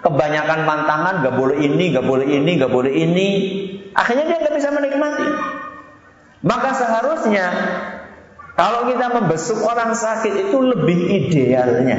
kebanyakan 0.00 0.60
pantangan, 0.64 1.14
nggak 1.20 1.36
boleh 1.36 1.56
ini, 1.60 1.84
nggak 1.92 2.06
boleh 2.08 2.26
ini, 2.26 2.50
nggak 2.56 2.72
boleh 2.72 2.92
ini. 2.92 3.28
Akhirnya 3.92 4.24
dia 4.28 4.38
nggak 4.40 4.56
bisa 4.56 4.70
menikmati. 4.72 5.28
Maka 6.40 6.70
seharusnya 6.72 7.46
kalau 8.56 8.88
kita 8.88 9.12
membesuk 9.12 9.60
orang 9.60 9.92
sakit 9.92 10.48
itu 10.48 10.58
lebih 10.62 10.98
idealnya 11.12 11.98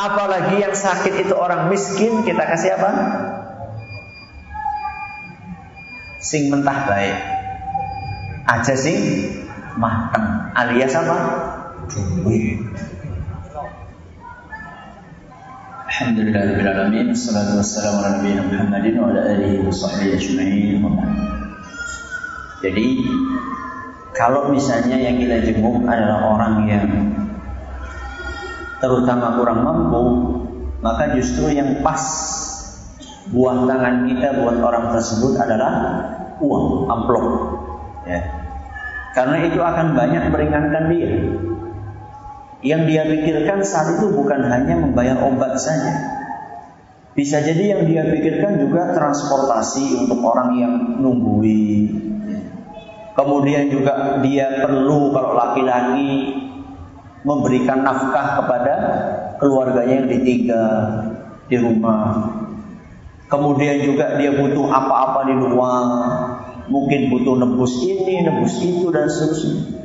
Apalagi 0.00 0.64
yang 0.64 0.72
sakit 0.72 1.28
itu 1.28 1.34
orang 1.36 1.68
miskin, 1.68 2.24
kita 2.24 2.40
kasih 2.40 2.72
apa? 2.80 2.90
Sing 6.20 6.52
mentah 6.52 6.84
baik. 6.84 7.16
Aja 8.44 8.76
sing 8.76 9.00
mateng. 9.80 10.52
Alias 10.52 10.92
apa? 10.92 11.16
duit. 11.90 12.60
Alhamdulillahirrahmanirrahim 15.90 17.12
Assalatu 17.12 17.60
wassalamu 17.60 18.00
ala 18.00 18.10
nabiyina 18.22 18.46
Muhammadin 18.46 18.94
Wa 18.96 19.12
ala 19.12 19.20
alihi 19.36 19.60
wa 19.60 19.68
sahbihi 19.68 20.16
ajma'in 20.16 20.80
Jadi 22.64 22.86
Kalau 24.16 24.48
misalnya 24.48 24.96
yang 24.96 25.20
kita 25.20 25.44
jenguk 25.44 25.84
adalah 25.84 26.24
orang 26.30 26.54
yang 26.70 26.88
Terutama 28.80 29.36
kurang 29.36 29.60
mampu 29.60 30.04
Maka 30.80 31.12
justru 31.12 31.52
yang 31.52 31.84
pas 31.84 32.00
Buah 33.28 33.68
tangan 33.68 34.08
kita 34.08 34.40
buat 34.40 34.56
orang 34.64 34.96
tersebut 34.96 35.36
adalah 35.36 35.72
Uang, 36.40 36.88
amplop 36.88 37.26
ya. 38.08 38.20
Karena 39.12 39.44
itu 39.44 39.60
akan 39.60 39.92
banyak 39.92 40.32
meringankan 40.32 40.88
dia 40.88 41.10
yang 42.60 42.84
dia 42.84 43.08
pikirkan 43.08 43.64
saat 43.64 44.00
itu 44.00 44.12
bukan 44.12 44.44
hanya 44.44 44.76
membayar 44.76 45.20
obat 45.24 45.56
saja. 45.56 46.20
Bisa 47.16 47.44
jadi 47.44 47.76
yang 47.76 47.82
dia 47.84 48.08
pikirkan 48.08 48.60
juga 48.60 48.96
transportasi 48.96 50.04
untuk 50.06 50.24
orang 50.24 50.50
yang 50.56 50.74
nunggui. 51.00 51.92
Kemudian 53.16 53.68
juga 53.68 54.22
dia 54.24 54.64
perlu 54.64 55.12
kalau 55.12 55.36
laki-laki 55.36 56.40
memberikan 57.26 57.84
nafkah 57.84 58.40
kepada 58.40 58.74
keluarganya 59.36 60.04
yang 60.04 60.08
ditinggal 60.08 60.70
di 61.50 61.56
rumah. 61.60 62.39
Kemudian 63.30 63.86
juga 63.86 64.18
dia 64.18 64.34
butuh 64.34 64.66
apa-apa 64.66 65.30
di 65.30 65.34
luar, 65.38 65.86
mungkin 66.66 67.14
butuh 67.14 67.38
nebus 67.38 67.78
ini, 67.86 68.26
nebus 68.26 68.58
itu 68.58 68.90
dan 68.90 69.06
seterusnya. 69.06 69.80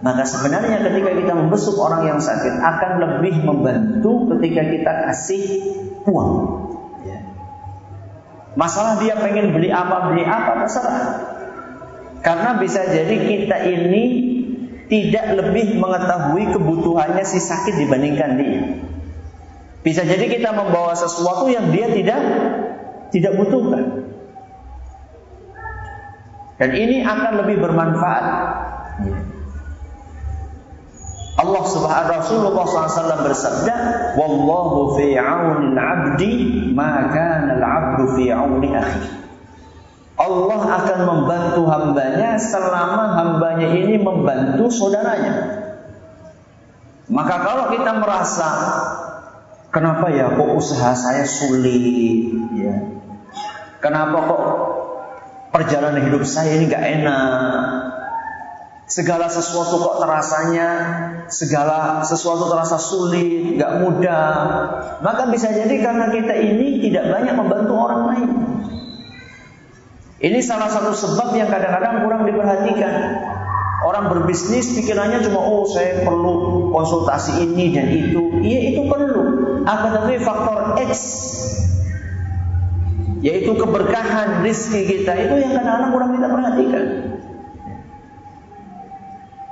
Maka 0.00 0.24
sebenarnya 0.24 0.80
ketika 0.80 1.12
kita 1.12 1.32
membesuk 1.36 1.76
orang 1.76 2.08
yang 2.08 2.20
sakit 2.24 2.56
akan 2.56 2.90
lebih 3.04 3.44
membantu 3.44 4.32
ketika 4.32 4.62
kita 4.64 4.92
kasih 5.04 5.44
uang. 6.08 6.32
Ya. 7.04 7.20
Masalah 8.56 8.96
dia 8.96 9.12
pengen 9.20 9.52
beli 9.52 9.68
apa 9.68 10.08
beli 10.08 10.24
apa 10.24 10.64
terserah. 10.64 11.04
Karena 12.24 12.56
bisa 12.56 12.80
jadi 12.88 13.12
kita 13.12 13.56
ini 13.68 14.04
tidak 14.88 15.36
lebih 15.36 15.76
mengetahui 15.76 16.48
kebutuhannya 16.48 17.24
si 17.28 17.36
sakit 17.36 17.84
dibandingkan 17.84 18.40
dia. 18.40 18.60
Bisa 19.84 20.04
jadi 20.04 20.28
kita 20.32 20.52
membawa 20.56 20.96
sesuatu 20.96 21.48
yang 21.48 21.72
dia 21.72 21.92
tidak 21.92 22.20
tidak 23.10 23.32
butuhkan. 23.38 24.10
Dan 26.60 26.70
ini 26.76 27.00
akan 27.00 27.32
lebih 27.44 27.56
bermanfaat. 27.64 28.24
Allah 31.40 31.64
Subhanahu 31.64 32.16
Rasulullah 32.20 32.64
SAW 32.68 33.24
bersabda, 33.24 33.74
"Wallahu 34.20 35.00
fi 35.00 35.16
'auni 35.16 35.72
al-'abdi 35.72 36.32
ma 36.76 37.08
kana 37.08 37.56
al-'abdu 37.56 38.12
fi 38.12 38.28
'auni 38.28 38.76
akhi." 38.76 39.04
Allah 40.20 40.60
akan 40.84 40.98
membantu 41.08 41.64
hambanya 41.64 42.36
selama 42.36 43.16
hambanya 43.16 43.72
ini 43.72 43.96
membantu 43.96 44.68
saudaranya. 44.68 45.64
Maka 47.08 47.36
kalau 47.40 47.72
kita 47.72 47.96
merasa 47.96 48.48
kenapa 49.72 50.12
ya 50.12 50.28
kok 50.36 50.50
usaha 50.60 50.92
saya 50.92 51.24
sulit 51.24 52.36
ya. 52.52 52.99
Kenapa 53.80 54.16
kok 54.28 54.42
perjalanan 55.56 56.04
hidup 56.04 56.22
saya 56.28 56.60
ini 56.60 56.68
gak 56.68 56.84
enak 56.84 57.90
segala 58.90 59.30
sesuatu 59.30 59.78
kok 59.78 60.02
terasanya 60.02 60.68
segala 61.30 62.02
sesuatu 62.02 62.50
terasa 62.50 62.74
sulit, 62.74 63.54
nggak 63.54 63.72
mudah. 63.86 64.26
Maka 64.98 65.30
bisa 65.30 65.54
jadi 65.54 65.78
karena 65.78 66.10
kita 66.10 66.34
ini 66.34 66.82
tidak 66.82 67.06
banyak 67.14 67.34
membantu 67.38 67.72
orang 67.78 68.02
lain. 68.10 68.30
Ini 70.20 70.38
salah 70.42 70.68
satu 70.68 70.92
sebab 70.92 71.32
yang 71.38 71.48
kadang-kadang 71.48 72.04
kurang 72.04 72.22
diperhatikan. 72.28 72.92
Orang 73.80 74.12
berbisnis 74.12 74.76
pikirannya 74.76 75.24
cuma 75.24 75.40
oh 75.40 75.64
saya 75.64 76.04
perlu 76.04 76.68
konsultasi 76.68 77.40
ini 77.48 77.72
dan 77.72 77.88
itu. 77.88 78.42
Iya 78.44 78.74
itu 78.74 78.84
perlu. 78.84 79.20
Akan 79.64 79.96
tapi 79.96 80.20
faktor 80.20 80.76
X 80.84 80.92
yaitu 83.20 83.52
keberkahan 83.52 84.40
rizki 84.40 84.88
kita 84.88 85.12
itu 85.16 85.34
yang 85.44 85.52
kadang-kadang 85.56 85.90
kurang 85.92 86.10
kita 86.16 86.28
perhatikan. 86.28 86.84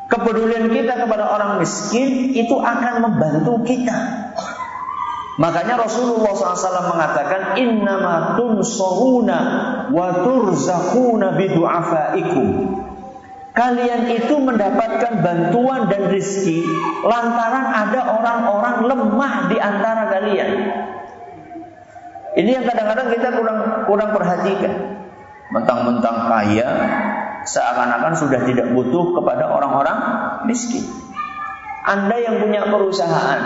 Kepedulian 0.08 0.72
kita 0.72 1.04
kepada 1.04 1.24
orang 1.36 1.60
miskin 1.60 2.32
itu 2.32 2.56
akan 2.56 2.94
membantu 3.04 3.60
kita. 3.68 4.28
Makanya 5.38 5.78
Rasulullah 5.78 6.34
SAW 6.34 6.96
mengatakan 6.96 7.60
innama 7.60 8.34
tunsuruna 8.40 9.38
wa 9.92 10.08
turzakuna 10.24 11.36
bidu'afaikum. 11.38 12.46
Kalian 13.52 14.02
itu 14.16 14.34
mendapatkan 14.38 15.22
bantuan 15.22 15.92
dan 15.92 16.08
rizki 16.08 16.64
lantaran 17.04 17.68
ada 17.70 18.00
orang-orang 18.18 18.76
lemah 18.86 19.34
di 19.52 19.56
antara 19.60 20.08
kalian. 20.08 20.50
Ini 22.36 22.60
yang 22.60 22.64
kadang-kadang 22.68 23.08
kita 23.14 23.28
kurang 23.32 23.58
kurang 23.88 24.10
perhatikan. 24.12 24.72
Mentang-mentang 25.48 26.28
kaya, 26.28 26.68
seakan-akan 27.48 28.12
sudah 28.12 28.44
tidak 28.44 28.68
butuh 28.76 29.16
kepada 29.16 29.48
orang-orang 29.48 29.98
miskin. 30.44 30.84
Anda 31.88 32.20
yang 32.20 32.44
punya 32.44 32.68
perusahaan, 32.68 33.40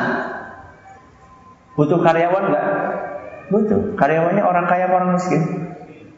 butuh 1.78 2.02
karyawan 2.02 2.44
nggak? 2.50 2.66
Butuh. 3.54 3.94
Karyawannya 3.94 4.42
orang 4.42 4.66
kaya 4.66 4.90
orang 4.90 5.14
miskin? 5.14 5.42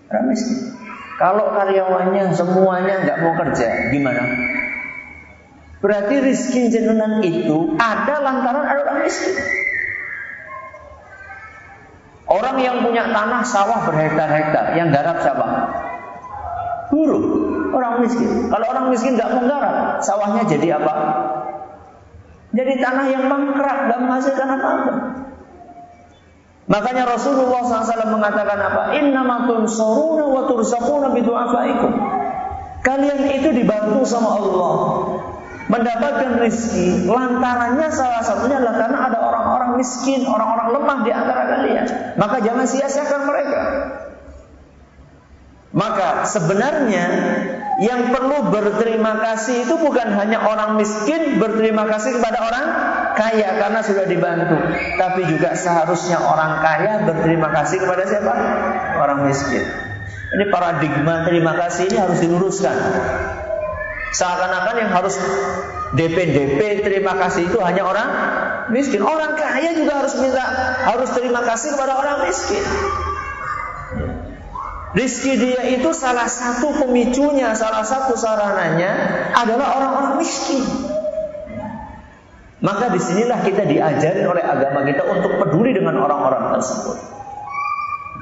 Orang 0.09 0.25
miskin. 0.33 0.73
Kalau 1.21 1.53
karyawannya 1.53 2.33
semuanya 2.33 3.05
nggak 3.05 3.19
mau 3.21 3.35
kerja, 3.45 3.93
gimana? 3.93 4.25
Berarti 5.85 6.15
rizki 6.17 6.73
jenengan 6.73 7.21
itu 7.21 7.77
ada 7.77 8.25
lantaran 8.25 8.65
ada 8.65 8.81
orang 8.89 8.99
miskin. 9.05 9.37
Orang 12.25 12.57
yang 12.57 12.81
punya 12.81 13.05
tanah 13.13 13.45
sawah 13.45 13.85
berhektar-hektar, 13.85 14.73
yang 14.81 14.89
garap 14.89 15.21
siapa? 15.21 15.47
Buruh 16.89 17.25
orang 17.75 18.01
miskin. 18.01 18.49
Kalau 18.49 18.67
orang 18.71 18.87
miskin 18.89 19.21
nggak 19.21 19.33
menggarap, 19.37 20.01
sawahnya 20.01 20.43
jadi 20.49 20.81
apa? 20.81 20.95
Jadi 22.55 22.73
tanah 22.81 23.07
yang 23.13 23.25
mangkrak, 23.29 23.79
nggak 23.91 24.01
menghasilkan 24.01 24.49
apa-apa. 24.57 24.95
Makanya 26.65 27.05
Rasulullah 27.13 27.61
SAW 27.61 28.09
mengatakan 28.09 28.57
apa? 28.57 28.83
Inna 28.97 29.21
tunsuruna 29.45 30.25
wa 30.25 30.43
turzaquna 30.49 31.13
bidu'afaikum. 31.13 31.93
Kalian 32.81 33.21
itu 33.37 33.49
dibantu 33.53 34.05
sama 34.09 34.41
Allah 34.41 34.73
mendapatkan 35.65 36.45
rizki 36.45 37.09
lantarannya 37.09 37.89
salah 37.89 38.21
satunya 38.21 38.61
adalah 38.61 38.77
karena 38.85 38.99
ada 39.09 39.19
miskin, 39.79 40.27
orang-orang 40.27 40.69
lemah 40.75 40.99
di 41.03 41.11
antara 41.11 41.43
kalian. 41.49 41.87
Maka 42.17 42.37
jangan 42.43 42.67
sia-siakan 42.67 43.23
mereka. 43.27 43.63
Maka 45.75 46.23
sebenarnya 46.31 47.07
yang 47.83 48.15
perlu 48.15 48.55
berterima 48.55 49.19
kasih 49.19 49.67
itu 49.67 49.75
bukan 49.83 50.15
hanya 50.15 50.39
orang 50.47 50.79
miskin 50.79 51.43
berterima 51.43 51.91
kasih 51.91 52.23
kepada 52.23 52.39
orang 52.47 52.67
kaya 53.19 53.59
karena 53.59 53.81
sudah 53.83 54.07
dibantu, 54.07 54.55
tapi 54.95 55.27
juga 55.27 55.59
seharusnya 55.59 56.23
orang 56.23 56.63
kaya 56.63 57.03
berterima 57.03 57.51
kasih 57.51 57.83
kepada 57.83 58.07
siapa? 58.07 58.35
Orang 59.03 59.27
miskin. 59.27 59.67
Ini 60.35 60.51
paradigma 60.51 61.27
terima 61.27 61.59
kasih 61.59 61.91
ini 61.91 61.99
harus 61.99 62.19
diluruskan. 62.23 62.75
Seakan-akan 64.15 64.77
yang 64.79 64.91
harus 64.95 65.19
DP-DP 65.95 66.83
terima 66.83 67.15
kasih 67.15 67.47
itu 67.47 67.59
hanya 67.63 67.87
orang 67.87 68.09
miskin. 68.75 68.99
Orang 68.99 69.39
kaya 69.39 69.79
juga 69.79 70.03
harus 70.03 70.19
minta 70.19 70.43
harus 70.91 71.11
terima 71.15 71.47
kasih 71.47 71.79
kepada 71.79 71.95
orang 71.95 72.27
miskin. 72.27 72.65
Rizki 74.95 75.35
dia 75.35 75.75
itu 75.75 75.91
salah 75.91 76.31
satu 76.31 76.71
pemicunya, 76.87 77.51
salah 77.59 77.83
satu 77.83 78.15
sarananya 78.15 78.91
adalah 79.35 79.75
orang-orang 79.75 80.23
miskin. 80.23 80.63
Maka 82.63 82.95
di 82.95 83.01
sinilah 83.03 83.43
kita 83.43 83.67
diajari 83.67 84.23
oleh 84.23 84.41
agama 84.41 84.87
kita 84.87 85.03
untuk 85.11 85.37
peduli 85.37 85.75
dengan 85.75 85.99
orang-orang 85.99 86.55
tersebut. 86.59 87.14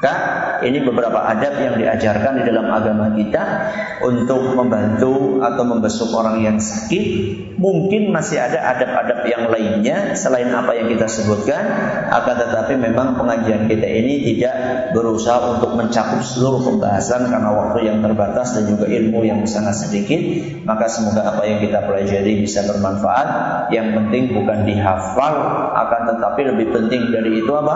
Maka 0.03 0.59
ini 0.67 0.83
beberapa 0.83 1.15
adab 1.31 1.63
yang 1.63 1.79
diajarkan 1.79 2.43
di 2.43 2.51
dalam 2.51 2.67
agama 2.75 3.15
kita 3.15 3.71
untuk 4.03 4.51
membantu 4.51 5.39
atau 5.39 5.63
membesuk 5.63 6.11
orang 6.11 6.43
yang 6.43 6.59
sakit. 6.59 7.07
Mungkin 7.55 8.11
masih 8.11 8.43
ada 8.43 8.75
adab-adab 8.75 9.23
yang 9.31 9.47
lainnya 9.47 10.19
selain 10.19 10.51
apa 10.51 10.75
yang 10.75 10.91
kita 10.91 11.07
sebutkan. 11.07 11.63
Akan 12.11 12.35
tetapi 12.35 12.83
memang 12.83 13.15
pengajian 13.15 13.71
kita 13.71 13.87
ini 13.87 14.27
tidak 14.35 14.55
berusaha 14.91 15.39
untuk 15.55 15.79
mencakup 15.79 16.19
seluruh 16.27 16.67
pembahasan 16.67 17.31
karena 17.31 17.55
waktu 17.55 17.87
yang 17.87 18.03
terbatas 18.03 18.59
dan 18.59 18.67
juga 18.67 18.91
ilmu 18.91 19.23
yang 19.23 19.47
sangat 19.47 19.87
sedikit. 19.87 20.19
Maka 20.67 20.91
semoga 20.91 21.31
apa 21.31 21.47
yang 21.47 21.63
kita 21.63 21.79
pelajari 21.79 22.43
bisa 22.43 22.67
bermanfaat. 22.67 23.29
Yang 23.71 24.03
penting 24.03 24.35
bukan 24.35 24.67
dihafal, 24.67 25.35
akan 25.79 26.03
tetapi 26.11 26.41
lebih 26.51 26.75
penting 26.75 27.15
dari 27.15 27.39
itu 27.39 27.53
apa? 27.55 27.75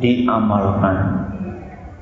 Diamalkan. 0.00 1.28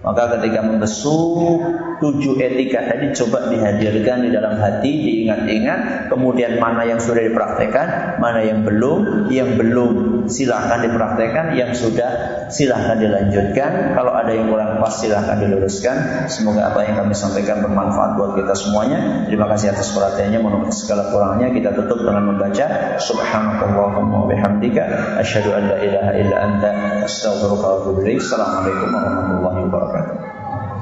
Maka 0.06 0.38
ketika 0.38 0.62
membesuk 0.62 1.58
tujuh 2.00 2.36
etika 2.40 2.86
tadi 2.88 3.12
coba 3.16 3.48
dihadirkan 3.48 4.26
di 4.26 4.30
dalam 4.32 4.56
hati, 4.60 4.92
diingat-ingat, 4.92 6.10
kemudian 6.12 6.60
mana 6.60 6.84
yang 6.84 7.00
sudah 7.00 7.22
dipraktekkan, 7.24 8.18
mana 8.20 8.44
yang 8.44 8.62
belum, 8.64 9.28
yang 9.32 9.56
belum 9.56 10.16
silahkan 10.28 10.82
dipraktekkan, 10.82 11.54
yang 11.54 11.72
sudah 11.72 12.10
silahkan 12.50 12.98
dilanjutkan. 12.98 13.94
Kalau 13.94 14.12
ada 14.14 14.30
yang 14.30 14.50
kurang 14.50 14.78
pas 14.82 14.92
silahkan 14.92 15.38
diluruskan. 15.38 16.26
Semoga 16.30 16.70
apa 16.70 16.82
yang 16.86 16.98
kami 16.98 17.14
sampaikan 17.14 17.62
bermanfaat 17.62 18.18
buat 18.18 18.38
kita 18.38 18.54
semuanya. 18.54 19.26
Terima 19.26 19.46
kasih 19.50 19.72
atas 19.72 19.94
perhatiannya. 19.94 20.38
Mohon 20.42 20.70
segala 20.74 21.10
kurangnya 21.10 21.48
kita 21.54 21.70
tutup 21.74 22.02
dengan 22.02 22.34
membaca 22.34 22.98
Subhanakallahumma 23.00 24.30
bihamdika 24.30 25.16
asyhadu 25.22 25.54
an 25.54 25.62
la 25.70 25.76
ilaha 25.82 26.12
illa 26.18 26.36
anta 26.42 26.70
astaghfiruka. 27.06 27.94
Assalamualaikum 28.06 28.88
warahmatullahi 28.90 29.60
wabarakatuh. 29.70 30.25